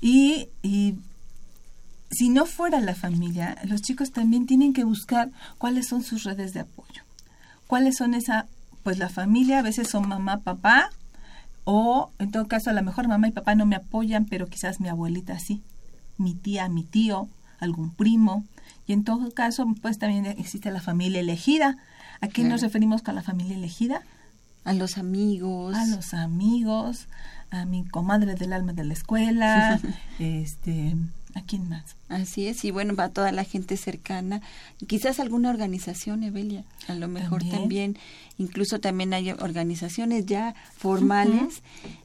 [0.00, 0.94] y, y
[2.10, 6.54] si no fuera la familia, los chicos también tienen que buscar cuáles son sus redes
[6.54, 7.02] de apoyo.
[7.66, 8.46] ¿Cuáles son esa,
[8.84, 10.90] pues la familia, a veces son mamá, papá,
[11.64, 14.80] o en todo caso a lo mejor mamá y papá no me apoyan, pero quizás
[14.80, 15.62] mi abuelita sí
[16.18, 17.28] mi tía, mi tío,
[17.60, 18.44] algún primo.
[18.86, 21.76] Y en todo caso, pues también existe la familia elegida.
[22.20, 24.02] ¿A qué nos referimos con la familia elegida?
[24.64, 25.74] A los amigos.
[25.76, 27.08] A los amigos,
[27.50, 29.80] a mi comadre del alma de la escuela,
[30.18, 30.96] este,
[31.34, 31.96] ¿a quién más?
[32.08, 34.40] Así es, y bueno, va toda la gente cercana,
[34.86, 37.96] quizás alguna organización, Evelia, a lo mejor también,
[38.38, 41.62] incluso también hay organizaciones ya formales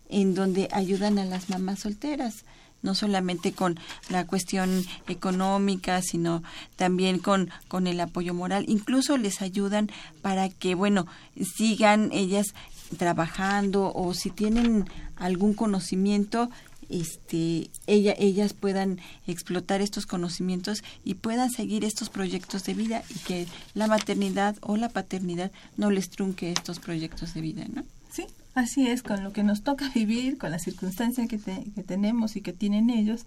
[0.10, 2.44] en donde ayudan a las mamás solteras
[2.82, 3.80] no solamente con
[4.10, 6.44] la cuestión económica, sino
[6.76, 8.66] también con, con el apoyo moral.
[8.68, 9.90] Incluso les ayudan
[10.22, 11.08] para que, bueno,
[11.56, 12.54] sigan ellas
[12.98, 16.50] trabajando o si tienen algún conocimiento,
[16.90, 23.20] este, ella, ellas puedan explotar estos conocimientos y puedan seguir estos proyectos de vida y
[23.20, 27.86] que la maternidad o la paternidad no les trunque estos proyectos de vida, ¿no?
[28.12, 28.26] Sí,
[28.56, 31.38] así es, con lo que nos toca vivir, con las circunstancias que,
[31.84, 33.26] tenemos y que tienen ellos,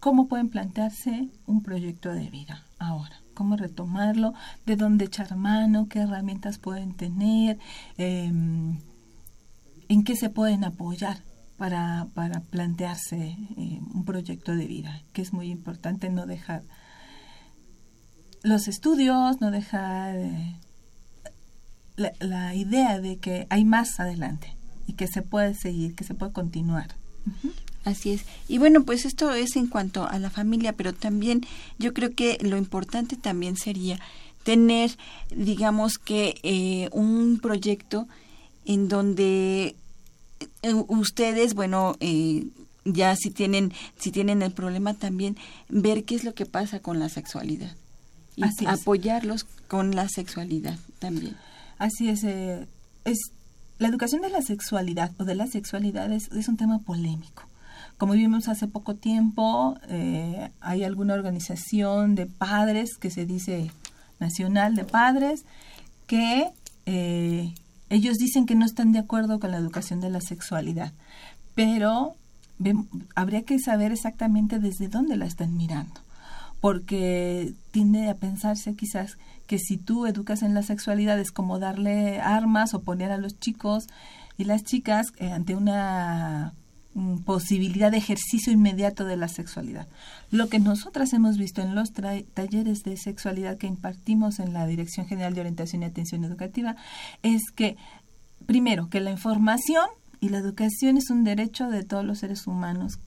[0.00, 4.32] cómo pueden plantearse un proyecto de vida ahora cómo retomarlo,
[4.64, 7.58] de dónde echar mano, qué herramientas pueden tener,
[7.98, 8.78] em,
[9.88, 11.18] en qué se pueden apoyar
[11.56, 16.62] para, para plantearse eh, un proyecto de vida, que es muy importante no dejar
[18.42, 20.56] los estudios, no dejar eh,
[22.20, 24.54] la, idea de que hay más adelante
[24.86, 26.94] y que se puede seguir, que se puede continuar.
[27.84, 28.24] Así es.
[28.48, 31.42] Y bueno, pues esto es en cuanto a la familia, pero también
[31.78, 34.00] yo creo que lo importante también sería
[34.42, 34.96] tener,
[35.34, 38.08] digamos que, eh, un proyecto
[38.64, 39.76] en donde
[40.62, 42.46] eh, ustedes, bueno, eh,
[42.84, 45.36] ya si tienen, si tienen el problema también,
[45.68, 47.74] ver qué es lo que pasa con la sexualidad
[48.36, 51.36] y apoyarlos con la sexualidad también.
[51.78, 53.18] Así es, es
[53.78, 57.44] la educación de la sexualidad o de la sexualidad es un tema polémico.
[57.96, 63.70] Como vimos hace poco tiempo, eh, hay alguna organización de padres que se dice
[64.18, 65.44] Nacional de Padres
[66.06, 66.48] que
[66.86, 67.54] eh,
[67.90, 70.92] ellos dicen que no están de acuerdo con la educación de la sexualidad,
[71.54, 72.16] pero
[73.14, 76.00] habría que saber exactamente desde dónde la están mirando,
[76.60, 82.20] porque tiende a pensarse quizás que si tú educas en la sexualidad es como darle
[82.20, 83.86] armas o poner a los chicos
[84.38, 86.54] y las chicas eh, ante una
[87.24, 89.88] posibilidad de ejercicio inmediato de la sexualidad.
[90.30, 95.06] Lo que nosotras hemos visto en los talleres de sexualidad que impartimos en la Dirección
[95.06, 96.76] General de Orientación y Atención Educativa
[97.22, 97.76] es que,
[98.46, 99.86] primero, que la información
[100.20, 103.00] y la educación es un derecho de todos los seres humanos,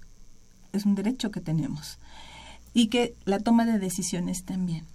[0.73, 1.97] es un derecho que tenemos,
[2.73, 4.85] y que la toma de decisiones también.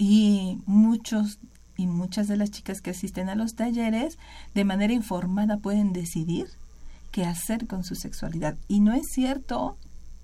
[0.00, 1.38] Y muchos
[1.76, 4.18] y muchas de las chicas que asisten a los talleres
[4.54, 6.48] de manera informada pueden decidir
[7.10, 8.56] qué hacer con su sexualidad.
[8.66, 9.76] Y no es cierto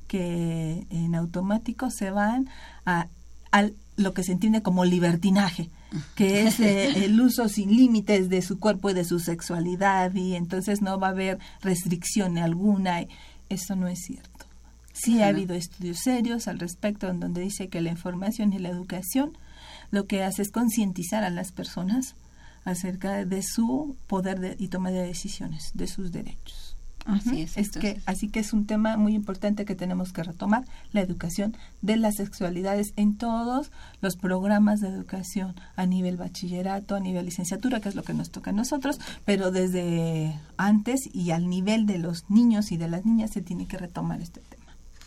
[0.09, 2.49] que en automático se van
[2.87, 3.09] a,
[3.97, 5.71] lo que se entiende como libertinaje,
[6.15, 10.37] que es eh, el uso sin límites de su cuerpo y de su sexualidad y
[10.37, 13.05] entonces no va a haber restricción alguna.
[13.51, 14.47] Eso no es cierto.
[14.95, 18.71] Sí ha habido estudios serios al respecto en donde dice que la información y la
[18.71, 19.37] educación
[19.91, 22.15] lo que hace es concientizar a las personas
[22.65, 26.77] acerca de su poder y toma de decisiones, de sus derechos.
[27.07, 27.71] Así es.
[27.71, 31.97] que, así que es un tema muy importante que tenemos que retomar, la educación de
[31.97, 33.71] las sexualidades en todos
[34.01, 38.31] los programas de educación, a nivel bachillerato, a nivel licenciatura, que es lo que nos
[38.31, 43.05] toca a nosotros, pero desde antes y al nivel de los niños y de las
[43.05, 44.56] niñas se tiene que retomar este tema.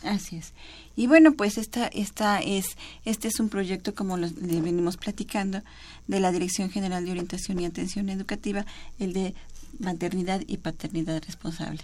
[0.02, 0.52] Así es.
[0.96, 4.30] Y bueno, pues esta, esta es, este es un proyecto, como le
[4.60, 5.62] venimos platicando,
[6.06, 8.64] de la Dirección General de Orientación y Atención Educativa,
[8.98, 9.34] el de
[9.78, 11.80] maternidad y paternidad responsable.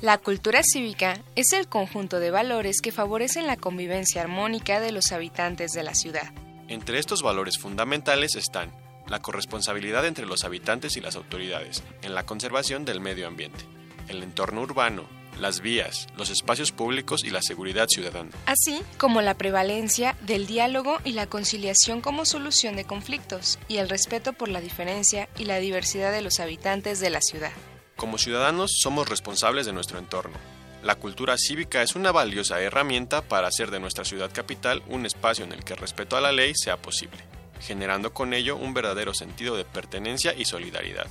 [0.00, 5.12] La cultura cívica es el conjunto de valores que favorecen la convivencia armónica de los
[5.12, 6.32] habitantes de la ciudad.
[6.68, 12.24] Entre estos valores fundamentales están la corresponsabilidad entre los habitantes y las autoridades en la
[12.24, 13.64] conservación del medio ambiente,
[14.08, 15.06] el entorno urbano,
[15.38, 18.30] las vías, los espacios públicos y la seguridad ciudadana.
[18.46, 23.88] Así como la prevalencia del diálogo y la conciliación como solución de conflictos y el
[23.88, 27.52] respeto por la diferencia y la diversidad de los habitantes de la ciudad.
[27.96, 30.36] Como ciudadanos somos responsables de nuestro entorno.
[30.82, 35.44] La cultura cívica es una valiosa herramienta para hacer de nuestra ciudad capital un espacio
[35.44, 37.33] en el que el respeto a la ley sea posible
[37.64, 41.06] generando con ello un verdadero sentido de pertenencia y solidaridad.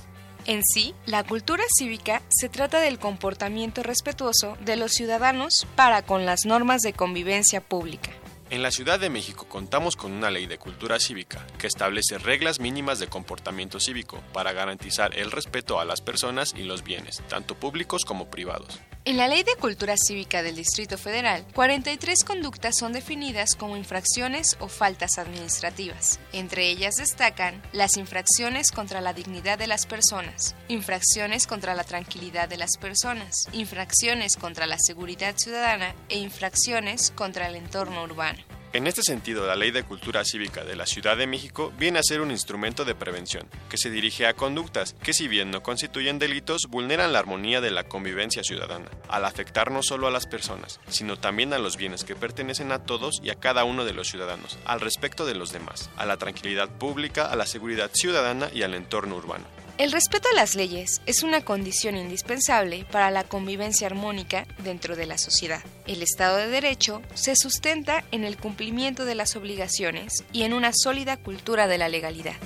[0.46, 6.26] En sí, la cultura cívica se trata del comportamiento respetuoso de los ciudadanos para con
[6.26, 8.10] las normas de convivencia pública.
[8.54, 12.60] En la Ciudad de México contamos con una ley de cultura cívica que establece reglas
[12.60, 17.56] mínimas de comportamiento cívico para garantizar el respeto a las personas y los bienes, tanto
[17.56, 18.78] públicos como privados.
[19.06, 24.56] En la Ley de Cultura Cívica del Distrito Federal, 43 conductas son definidas como infracciones
[24.60, 26.20] o faltas administrativas.
[26.32, 32.48] Entre ellas destacan las infracciones contra la dignidad de las personas, infracciones contra la tranquilidad
[32.48, 38.43] de las personas, infracciones contra la seguridad ciudadana e infracciones contra el entorno urbano.
[38.74, 42.02] En este sentido, la Ley de Cultura Cívica de la Ciudad de México viene a
[42.02, 46.18] ser un instrumento de prevención, que se dirige a conductas que si bien no constituyen
[46.18, 50.80] delitos, vulneran la armonía de la convivencia ciudadana, al afectar no solo a las personas,
[50.88, 54.08] sino también a los bienes que pertenecen a todos y a cada uno de los
[54.08, 58.64] ciudadanos, al respecto de los demás, a la tranquilidad pública, a la seguridad ciudadana y
[58.64, 59.63] al entorno urbano.
[59.76, 65.04] El respeto a las leyes es una condición indispensable para la convivencia armónica dentro de
[65.04, 65.64] la sociedad.
[65.88, 70.70] El Estado de Derecho se sustenta en el cumplimiento de las obligaciones y en una
[70.72, 72.36] sólida cultura de la legalidad.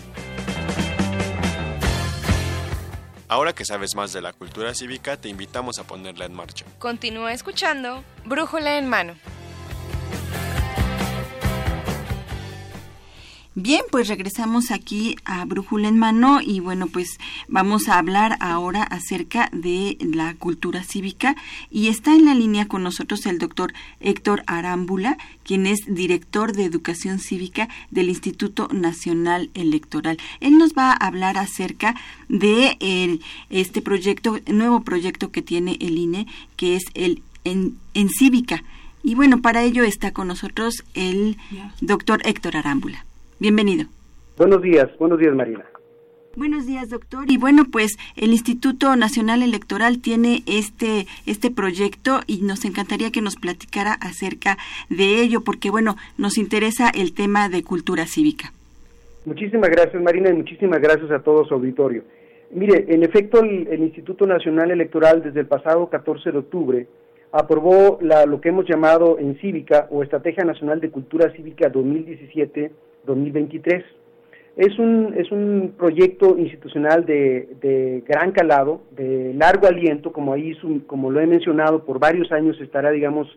[3.29, 6.65] Ahora que sabes más de la cultura cívica, te invitamos a ponerla en marcha.
[6.79, 9.17] Continúa escuchando Brújula en mano.
[13.61, 18.85] Bien, pues regresamos aquí a Brújula en Mano y bueno, pues vamos a hablar ahora
[18.85, 21.35] acerca de la cultura cívica
[21.69, 26.67] y está en la línea con nosotros el doctor Héctor Arámbula, quien es director de
[26.67, 30.19] Educación Cívica del Instituto Nacional Electoral.
[30.39, 31.97] Él nos va a hablar acerca
[32.29, 33.19] de
[33.51, 38.63] este proyecto, nuevo proyecto que tiene el INE, que es el en, en Cívica.
[39.03, 41.39] Y bueno, para ello está con nosotros el
[41.81, 43.05] doctor Héctor Arámbula.
[43.41, 43.87] Bienvenido.
[44.37, 45.65] Buenos días, buenos días Marina.
[46.37, 47.25] Buenos días, doctor.
[47.29, 53.21] Y bueno, pues el Instituto Nacional Electoral tiene este este proyecto y nos encantaría que
[53.21, 54.57] nos platicara acerca
[54.89, 58.53] de ello porque bueno, nos interesa el tema de cultura cívica.
[59.25, 62.03] Muchísimas gracias, Marina, y muchísimas gracias a todo su auditorio.
[62.51, 66.87] Mire, en efecto, el, Instituto Nacional Electoral desde el pasado 14 de octubre
[67.31, 72.71] aprobó la, lo que hemos llamado en Cívica o Estrategia Nacional de Cultura Cívica 2017
[73.05, 73.85] 2023.
[74.57, 80.57] Es un, es un proyecto institucional de, de gran calado, de largo aliento, como ahí
[80.87, 83.29] como lo he mencionado, por varios años estará, digamos,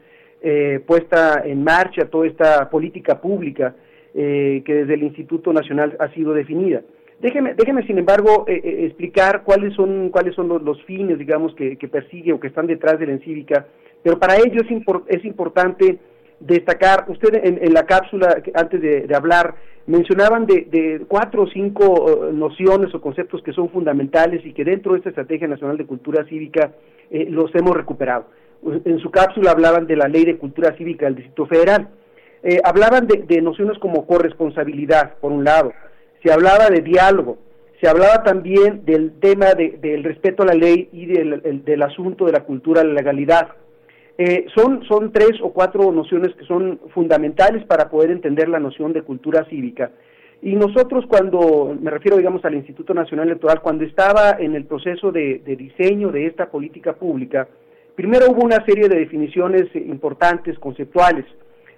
[0.41, 3.75] eh, puesta en marcha toda esta política pública
[4.15, 6.81] eh, que desde el Instituto Nacional ha sido definida.
[7.19, 12.33] Déjeme, déjeme sin embargo, eh, explicar cuáles son, cuáles son los, fines, digamos, que, persigue
[12.33, 13.67] o que están detrás de la encívica,
[14.01, 15.99] pero para ello es, es importante
[16.41, 22.93] destacar, usted en, la cápsula, antes de, hablar, mencionaban de, cuatro o cinco eh, nociones
[22.93, 26.71] o conceptos que son fundamentales y que dentro de esta Estrategia Nacional de Cultura Cívica
[27.09, 28.25] eh, los hemos recuperado.
[28.63, 31.89] En su cápsula hablaban de la Ley de Cultura Cívica del Distrito Federal.
[32.43, 35.73] Eh, hablaban de, nociones como corresponsabilidad, por un lado.
[36.23, 37.39] Se hablaba de diálogo.
[37.81, 42.31] Se hablaba también del tema del respeto a la ley y del, del asunto de
[42.31, 43.49] la cultura, la legalidad
[44.17, 48.93] eh, son, son tres o cuatro nociones que son fundamentales para poder entender la noción
[48.93, 49.91] de cultura cívica.
[50.41, 55.11] Y nosotros cuando, me refiero digamos al Instituto Nacional Electoral, cuando estaba en el proceso
[55.11, 57.47] de, diseño de esta política pública,
[57.95, 61.25] primero hubo una serie de definiciones importantes, conceptuales.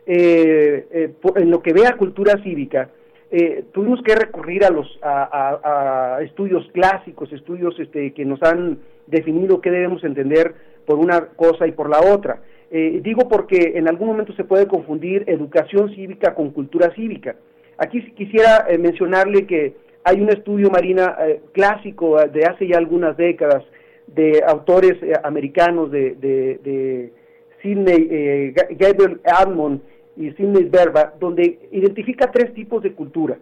[0.05, 2.89] Eh, eh, en lo que vea cultura cívica,
[3.71, 8.77] tuvimos que recurrir a los a, estudios clásicos, estudios este, que nos han
[9.07, 10.53] definido qué debemos entender
[10.85, 12.41] por una cosa y por la otra.
[12.75, 17.35] Eh, digo porque en algún momento se puede confundir educación cívica con cultura cívica.
[17.77, 23.15] Aquí quisiera eh, mencionarle que hay un estudio marina eh, clásico de hace ya algunas
[23.15, 23.63] décadas
[24.07, 27.13] de autores americanos de, de,
[27.61, 29.81] Sidney, Gabriel Admon
[30.17, 33.37] y Sidney Berba, donde identifica tres tipos de cultura.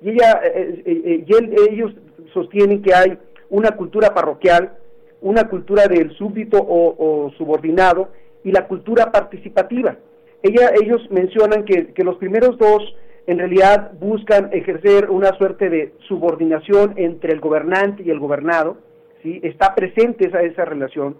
[0.00, 0.40] Y, ella,
[0.86, 1.24] y
[1.70, 1.92] ellos
[2.32, 3.18] sostienen que hay
[3.50, 4.72] una cultura parroquial,
[5.20, 8.08] una cultura del súbdito o, subordinado
[8.44, 9.96] y la cultura participativa.
[10.42, 12.82] Ella, ellos mencionan que, los primeros dos
[13.26, 18.76] en realidad buscan ejercer una suerte de subordinación entre el gobernante y el gobernado,
[19.22, 19.40] ¿sí?
[19.42, 21.16] está presente esa, esa relación.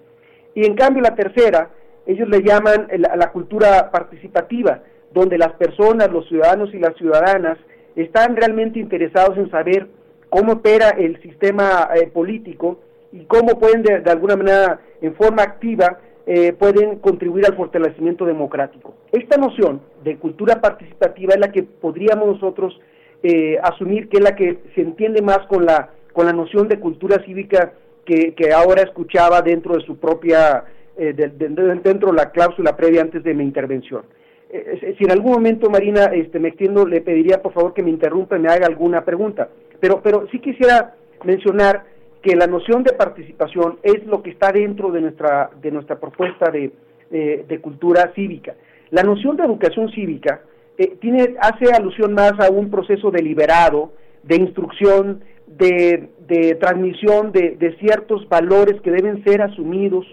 [0.55, 1.70] Y en cambio la tercera,
[2.07, 4.82] ellos le llaman la, la cultura participativa,
[5.12, 7.59] donde las personas, los ciudadanos y las ciudadanas
[7.97, 9.88] están realmente interesados en saber
[10.28, 12.80] cómo opera el sistema eh, político
[13.20, 18.94] y cómo pueden de, alguna manera en forma activa eh, pueden contribuir al fortalecimiento democrático.
[19.12, 22.78] Esta noción de cultura participativa es la que podríamos nosotros
[23.22, 26.80] eh, asumir que es la que se entiende más con la con la noción de
[26.80, 27.72] cultura cívica
[28.04, 30.64] que, ahora escuchaba dentro de su propia
[30.96, 34.02] eh, dentro de la cláusula previa antes de mi intervención.
[34.50, 38.36] si en algún momento Marina este, me extiendo le pediría por favor que me interrumpa
[38.36, 39.48] y me haga alguna pregunta,
[39.80, 40.94] pero pero sí quisiera
[41.24, 41.95] mencionar
[42.27, 46.51] que la noción de participación es lo que está dentro de nuestra, de nuestra propuesta
[46.51, 46.72] de,
[47.09, 48.55] de cultura cívica.
[48.91, 50.41] La noción de educación cívica
[50.77, 53.93] eh, tiene, hace alusión más a un proceso deliberado,
[54.24, 60.05] de instrucción, de, de transmisión de, de, ciertos valores que deben ser asumidos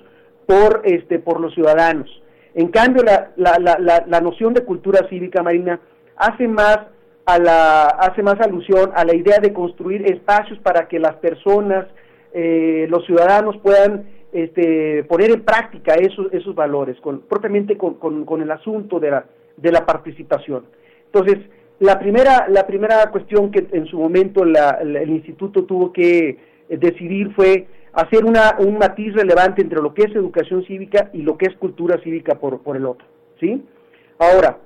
[0.46, 2.08] por, este, por los ciudadanos.
[2.54, 5.80] En cambio, la, la, la, la noción de cultura cívica marina
[6.16, 6.80] hace más
[7.26, 11.88] a la hace más alusión a la idea de construir espacios para que las personas,
[12.34, 18.42] eh, los ciudadanos puedan este, poner en práctica esos, esos valores, con, propiamente con, con,
[18.42, 19.26] el asunto de la,
[19.58, 20.66] de la participación.
[21.06, 21.38] Entonces,
[21.80, 26.38] la primera, la primera cuestión que en su momento el instituto tuvo que eh,
[26.78, 31.38] decidir fue hacer una, un matiz relevante entre lo que es educación cívica y lo
[31.38, 33.06] que es cultura cívica por, por el otro.
[33.40, 33.64] ¿sí?
[34.18, 34.58] Ahora,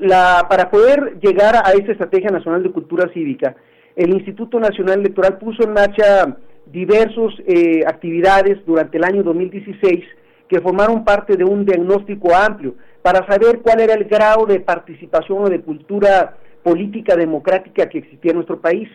[0.00, 3.54] la, para poder llegar a esa Estrategia Nacional de Cultura Cívica,
[3.94, 6.36] el Instituto Nacional Electoral puso en marcha
[6.72, 10.04] diversas eh, actividades durante el año 2016
[10.48, 15.44] que formaron parte de un diagnóstico amplio para saber cuál era el grado de participación
[15.44, 18.88] o de cultura política democrática que existía en nuestro país.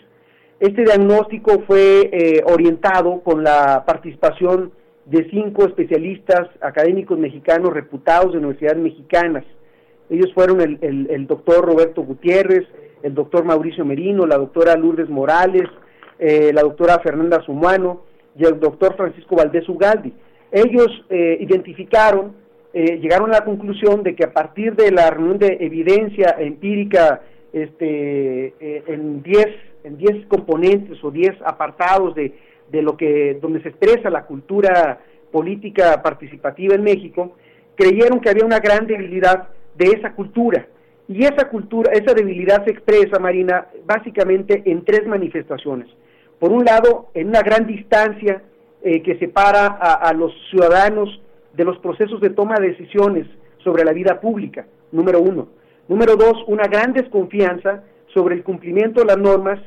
[0.60, 4.72] Este diagnóstico fue eh, orientado con la participación
[5.06, 9.44] de cinco especialistas académicos mexicanos reputados de universidades mexicanas.
[10.10, 10.78] Ellos fueron el,
[11.10, 12.68] el, doctor Roberto Gutiérrez,
[13.02, 15.68] el doctor Mauricio Merino, la doctora Lourdes Morales,
[16.24, 18.04] eh, la doctora Fernanda Sumano
[18.38, 20.14] y el doctor Francisco Valdés Ugaldi.
[20.52, 22.44] Ellos eh, identificaron
[22.76, 27.22] eh, llegaron a la conclusión de que a partir de la reunión de evidencia empírica
[27.52, 29.48] este, eh, en 10
[29.84, 32.34] en diez componentes o 10 apartados de,
[32.72, 35.02] de lo que donde se expresa la cultura
[35.32, 37.36] política participativa en México,
[37.76, 40.68] creyeron que había una gran debilidad de esa cultura.
[41.08, 45.90] Y esa cultura, esa debilidad se expresa, Marina, básicamente en tres manifestaciones.
[46.44, 48.42] Por un lado, en una gran distancia
[48.82, 51.22] eh, que separa a, los ciudadanos
[51.54, 53.28] de los procesos de toma de decisiones
[53.64, 55.48] sobre la vida pública, número uno.
[55.88, 59.58] Número dos, una gran desconfianza sobre el cumplimiento de las normas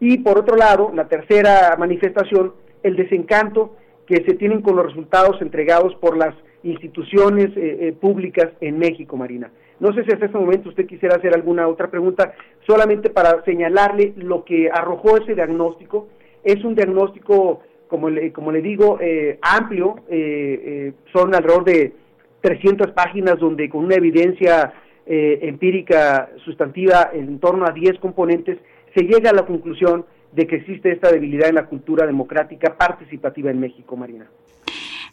[0.00, 3.76] y por otro lado, la tercera manifestación, el desencanto
[4.06, 9.18] que se tienen con los resultados entregados por las instituciones eh, eh, públicas en México,
[9.18, 9.50] Marina.
[9.80, 12.32] No sé si hasta este momento usted quisiera hacer alguna otra pregunta,
[12.66, 16.08] solamente para señalarle lo que arrojó ese diagnóstico.
[16.44, 17.62] Es un diagnóstico
[17.92, 21.92] como le, como le digo, eh, amplio, eh, eh, son alrededor de
[22.40, 24.72] 300 páginas donde con una evidencia
[25.04, 28.56] empírica sustantiva en torno a 10 componentes,
[28.94, 33.50] se llega a la conclusión de que existe esta debilidad en la cultura democrática participativa
[33.50, 34.30] en México, Marina.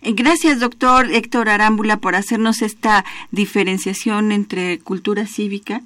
[0.04, 5.82] Gracias, doctor Héctor Arámbula, por hacernos esta diferenciación entre cultura cívica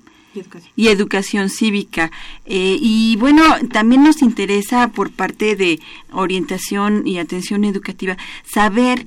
[0.75, 2.11] y educación, cívica.
[2.45, 5.79] Eh, y bueno, también nos interesa por parte de
[6.11, 9.05] orientación y atención educativa saber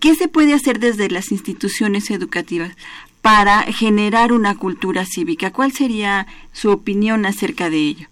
[0.00, 2.76] qué se puede hacer desde las instituciones educativas
[3.20, 5.52] para generar una cultura cívica.
[5.52, 8.06] ¿Cuál sería su opinión acerca de ello?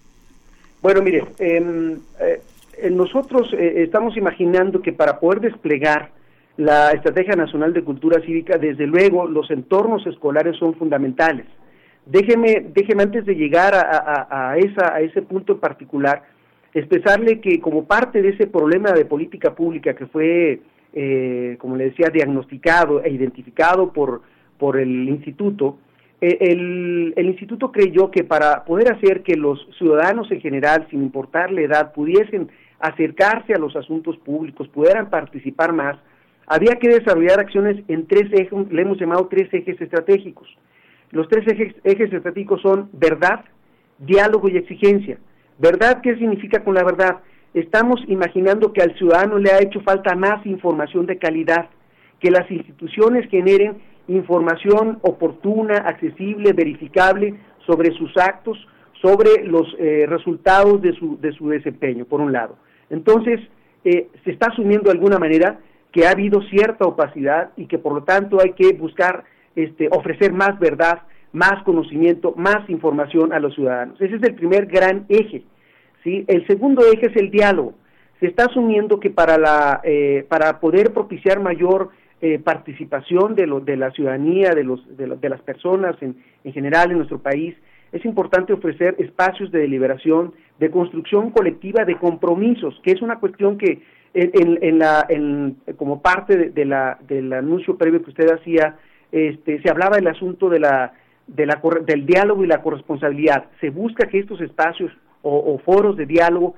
[0.81, 6.11] Bueno, mire, em, eh, nosotros eh, estamos imaginando que para poder desplegar
[6.61, 11.47] la Estrategia Nacional de Cultura Cívica, desde luego, los entornos escolares son fundamentales.
[12.05, 16.21] Déjeme, déjeme antes de llegar a, esa, a ese punto en particular,
[16.73, 20.61] expresarle que como parte de ese problema de política pública que fue,
[20.93, 24.21] eh, como le decía, diagnosticado e identificado por,
[24.79, 25.79] el instituto,
[26.21, 31.01] eh, el, el, instituto creyó que para poder hacer que los ciudadanos en general, sin
[31.01, 32.49] importar la edad, pudiesen
[32.79, 35.97] acercarse a los asuntos públicos, pudieran participar más,
[36.47, 40.47] había que desarrollar acciones en tres ejes, le hemos llamado tres ejes estratégicos.
[41.11, 43.45] Los tres ejes, estratégicos son verdad,
[43.99, 45.17] diálogo y exigencia.
[45.59, 47.19] ¿Verdad qué significa con la verdad?
[47.53, 51.69] Estamos imaginando que al ciudadano le ha hecho falta más información de calidad,
[52.19, 57.35] que las instituciones generen información oportuna, accesible, verificable
[57.65, 58.57] sobre sus actos,
[59.01, 62.57] sobre los eh, resultados de su, de su desempeño, por un lado.
[62.89, 63.39] Entonces,
[63.83, 65.59] eh, se está asumiendo de alguna manera
[65.91, 69.23] que ha habido cierta opacidad y que por lo tanto hay que buscar
[69.55, 71.01] este, ofrecer más verdad,
[71.33, 73.99] más conocimiento, más información a los ciudadanos.
[74.01, 75.43] Ese es el primer gran eje.
[76.03, 76.23] ¿sí?
[76.27, 77.73] El segundo eje es el diálogo.
[78.19, 81.89] Se está asumiendo que para, la, eh, para poder propiciar mayor
[82.21, 86.91] eh, participación de, lo, de la ciudadanía, de, los, de, las personas en, en general
[86.91, 87.55] en nuestro país,
[87.91, 93.57] es importante ofrecer espacios de deliberación, de construcción colectiva, de compromisos, que es una cuestión
[93.57, 93.81] que
[94.13, 95.07] en, la,
[95.77, 98.77] como parte de, la, del anuncio previo que usted hacía,
[99.11, 100.93] este, se hablaba del asunto de la,
[101.27, 103.45] de la, del diálogo y la corresponsabilidad.
[103.59, 104.91] Se busca que estos espacios
[105.21, 106.55] o, foros de diálogo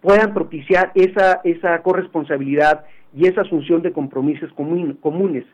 [0.00, 2.84] puedan propiciar esa, esa corresponsabilidad
[3.16, 5.44] y esa asunción de compromisos comunes.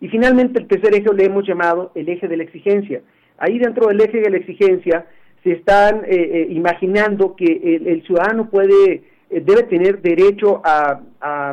[0.00, 3.02] Y finalmente el tercer eje le hemos llamado el eje de la exigencia.
[3.38, 5.06] Ahí dentro del eje de la exigencia
[5.42, 11.00] se están eh, eh, imaginando que el ciudadano puede eh, debe tener derecho a,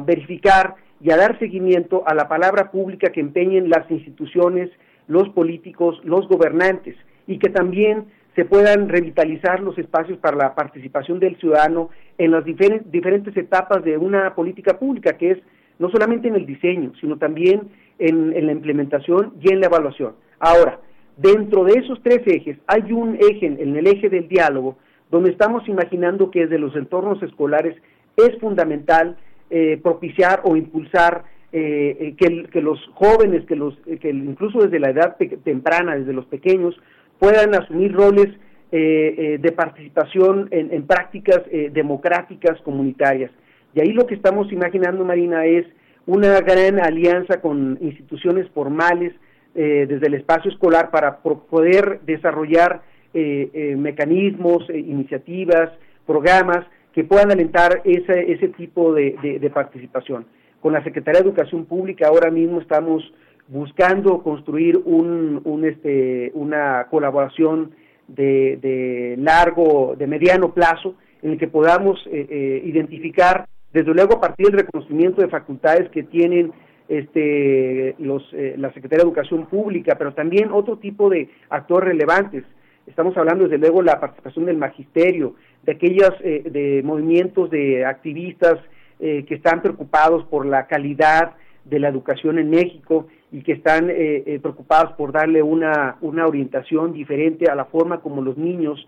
[0.05, 4.69] verificar y a dar seguimiento a la palabra pública que empeñen las instituciones,
[5.07, 6.95] los políticos, los gobernantes
[7.27, 8.05] y que también
[8.35, 13.97] se puedan revitalizar los espacios para la participación del ciudadano en las diferentes etapas de
[13.97, 15.37] una política pública, que es
[15.79, 17.69] no solamente en el diseño, sino también
[17.99, 20.13] en, en la implementación y en la evaluación.
[20.39, 20.79] Ahora,
[21.17, 24.77] dentro de esos tres ejes hay un eje, en el eje del diálogo,
[25.13, 27.77] donde estamos imaginando que desde los entornos escolares
[28.17, 29.15] es fundamental
[29.51, 34.89] eh, propiciar o impulsar eh, eh, que, los jóvenes, que, los, que incluso desde la
[34.89, 36.75] edad temprana, desde los pequeños,
[37.19, 38.29] puedan asumir roles
[38.71, 41.43] de participación en, en prácticas
[41.73, 43.29] democráticas comunitarias.
[43.75, 45.67] Y ahí lo que estamos imaginando, Marina, es
[46.07, 49.13] una gran alianza con instituciones formales
[49.53, 52.81] desde el espacio escolar para poder desarrollar
[53.13, 55.71] mecanismos, iniciativas,
[56.05, 60.25] programas que puedan alentar ese, ese tipo de, de, participación.
[60.61, 63.03] Con la Secretaría de Educación Pública ahora mismo estamos
[63.47, 67.71] buscando construir un, un este, una colaboración
[68.07, 74.15] de, de, largo, de mediano plazo, en el que podamos eh, eh, identificar, desde luego
[74.15, 76.51] a partir del reconocimiento de facultades que tienen
[76.87, 82.43] este, los, eh, la Secretaría de Educación Pública, pero también otro tipo de actores relevantes.
[82.85, 88.59] Estamos hablando desde luego la participación del magisterio, de aquellos eh, de movimientos de activistas
[88.99, 93.89] eh, que están preocupados por la calidad de la educación en México y que están
[93.89, 98.87] eh, preocupados por darle una, una orientación diferente a la forma como los niños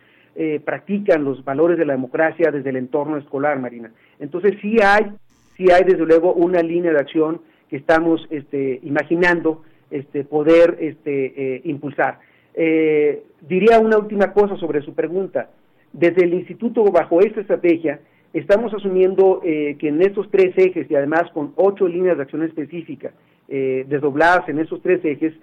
[0.66, 3.94] practican los valores de la democracia desde el entorno escolar, Marina.
[4.20, 5.14] Entonces sí hay,
[5.56, 7.40] sí hay desde luego una línea de acción
[7.70, 12.20] que estamos este, imaginando este, poder este, impulsar.
[12.56, 15.50] Diría una última cosa sobre su pregunta.
[15.92, 18.00] Desde el instituto, bajo esta estrategia,
[18.34, 22.44] estamos asumiendo eh, que en estos tres ejes y además con ocho líneas de acción
[22.44, 23.14] específica
[23.48, 25.34] eh, desdobladas en esos tres ejes,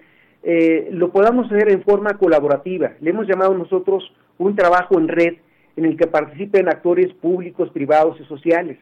[0.43, 2.91] eh, lo podamos hacer en forma colaborativa.
[3.01, 5.37] Le hemos llamado nosotros un trabajo en red
[5.75, 8.77] en el que participen actores públicos, privados y sociales.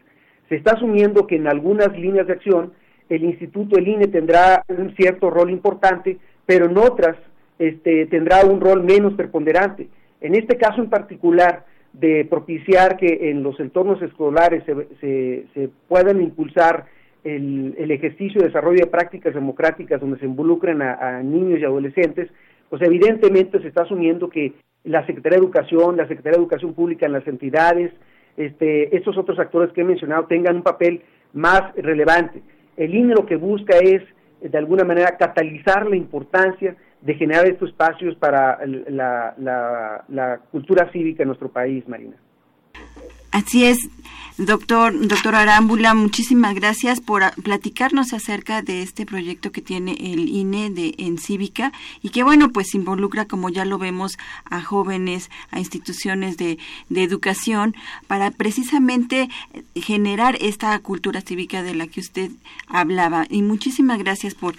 [0.49, 2.73] Se está asumiendo que en algunas líneas de acción
[3.07, 7.15] el instituto, el INE, tendrá un cierto rol importante, pero en otras
[7.61, 9.87] este, tendrá un rol menos preponderante.
[10.19, 16.21] En este caso en particular, de propiciar que en los entornos escolares se, se, puedan
[16.21, 16.85] impulsar
[17.23, 22.31] el, ejercicio de desarrollo de prácticas democráticas donde se involucren a, niños y adolescentes,
[22.69, 24.53] pues evidentemente se está asumiendo que
[24.83, 27.91] la Secretaría de Educación, la Secretaría de Educación Pública en las entidades,
[28.37, 31.03] este, estos otros actores que he mencionado tengan un papel
[31.33, 32.41] más relevante.
[32.75, 34.01] El INE lo que busca es,
[34.41, 41.23] de alguna manera, catalizar la importancia de generar estos espacios para la, la, cultura cívica
[41.23, 42.15] en nuestro país, Marina.
[43.31, 43.77] Así es,
[44.37, 50.69] doctor, doctor Arámbula, muchísimas gracias por platicarnos acerca de este proyecto que tiene el INE
[50.69, 51.71] de, en Cívica
[52.03, 56.57] y que, bueno, pues involucra, como ya lo vemos, a jóvenes, a instituciones de,
[56.89, 57.73] de educación
[58.07, 59.29] para precisamente
[59.75, 62.31] generar esta cultura cívica de la que usted
[62.67, 63.27] hablaba.
[63.29, 64.55] Y muchísimas gracias por,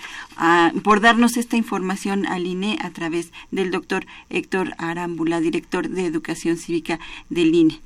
[0.82, 6.56] por darnos esta información al INE a través del doctor Héctor Arámbula, director de Educación
[6.56, 6.98] Cívica
[7.28, 7.80] del INE.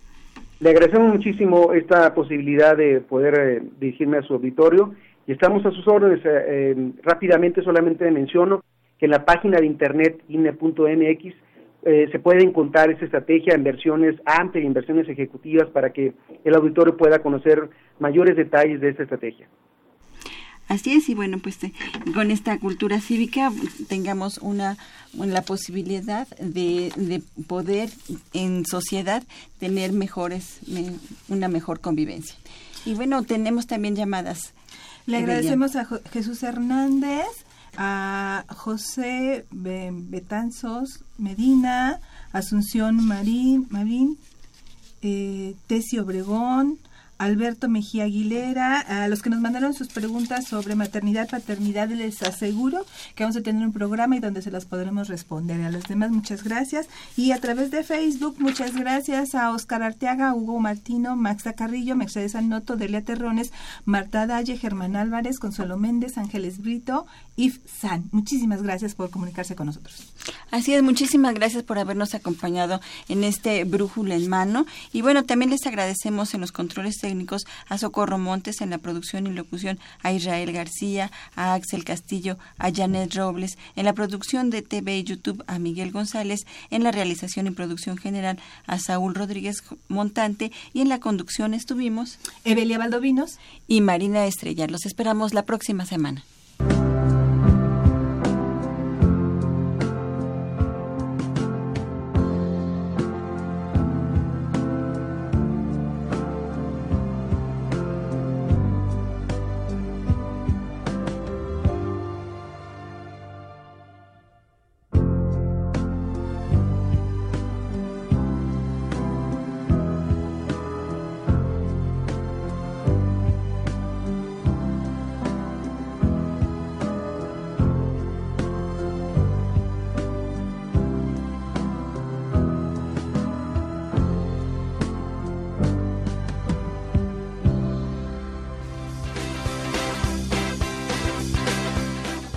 [0.59, 4.95] Le agradecemos muchísimo esta posibilidad de poder eh, dirigirme a su auditorio
[5.27, 6.21] y estamos a sus órdenes.
[6.25, 8.63] Eh, rápidamente solamente menciono
[8.99, 11.35] que en la página de internet INE.mx
[11.83, 16.55] eh, se puede encontrar esta estrategia en versiones amplias en versiones ejecutivas para que el
[16.55, 19.49] auditorio pueda conocer mayores detalles de esta estrategia.
[20.69, 21.73] Así es, y bueno, pues eh,
[22.13, 23.53] con esta cultura cívica
[23.89, 24.77] tengamos una,
[25.15, 27.91] la posibilidad de, de poder
[28.33, 29.23] en sociedad
[29.61, 30.59] tener mejores,
[31.29, 32.35] una mejor convivencia.
[32.85, 34.53] Y bueno, tenemos también llamadas.
[35.07, 37.27] Le agradecemos a Jesús Hernández,
[37.77, 42.01] a José Betanzos Medina,
[42.33, 44.19] Asunción Marín, Marín
[45.03, 46.79] eh, Tesi Obregón,
[47.19, 52.85] Alberto Mejía Aguilera, a los que nos mandaron sus preguntas sobre maternidad, paternidad, les aseguro
[53.15, 55.61] que vamos a tener un programa y donde se las podremos responder.
[55.63, 56.89] A los demás, muchas gracias.
[57.17, 62.35] Y a través de Facebook, muchas gracias a Oscar Arteaga, Hugo Martino, Maxa Carrillo, Mercedes
[62.35, 63.53] Anoto, Delia Terrones,
[63.85, 67.07] Marta Dalle, Germán Álvarez, Consuelo Méndez, Ángeles Brito,
[67.37, 68.09] If San.
[68.13, 70.13] Muchísimas gracias por comunicarse con nosotros.
[70.51, 74.67] Así es, muchísimas gracias por habernos acompañado en este brújula en mano.
[74.93, 79.29] Y bueno, también les agradecemos en los controles técnicos a Socorro Montes en la producción
[79.29, 84.63] y locución, a Israel García, a Axel Castillo, a Janet Robles, en la producción de
[84.63, 89.63] TV y YouTube a Miguel González, en la realización y producción general a Saúl Rodríguez
[89.87, 93.39] Montante y en la conducción estuvimos Evelia Valdovinos
[93.69, 94.67] y Marina Estrella.
[94.67, 96.25] Los esperamos la próxima semana.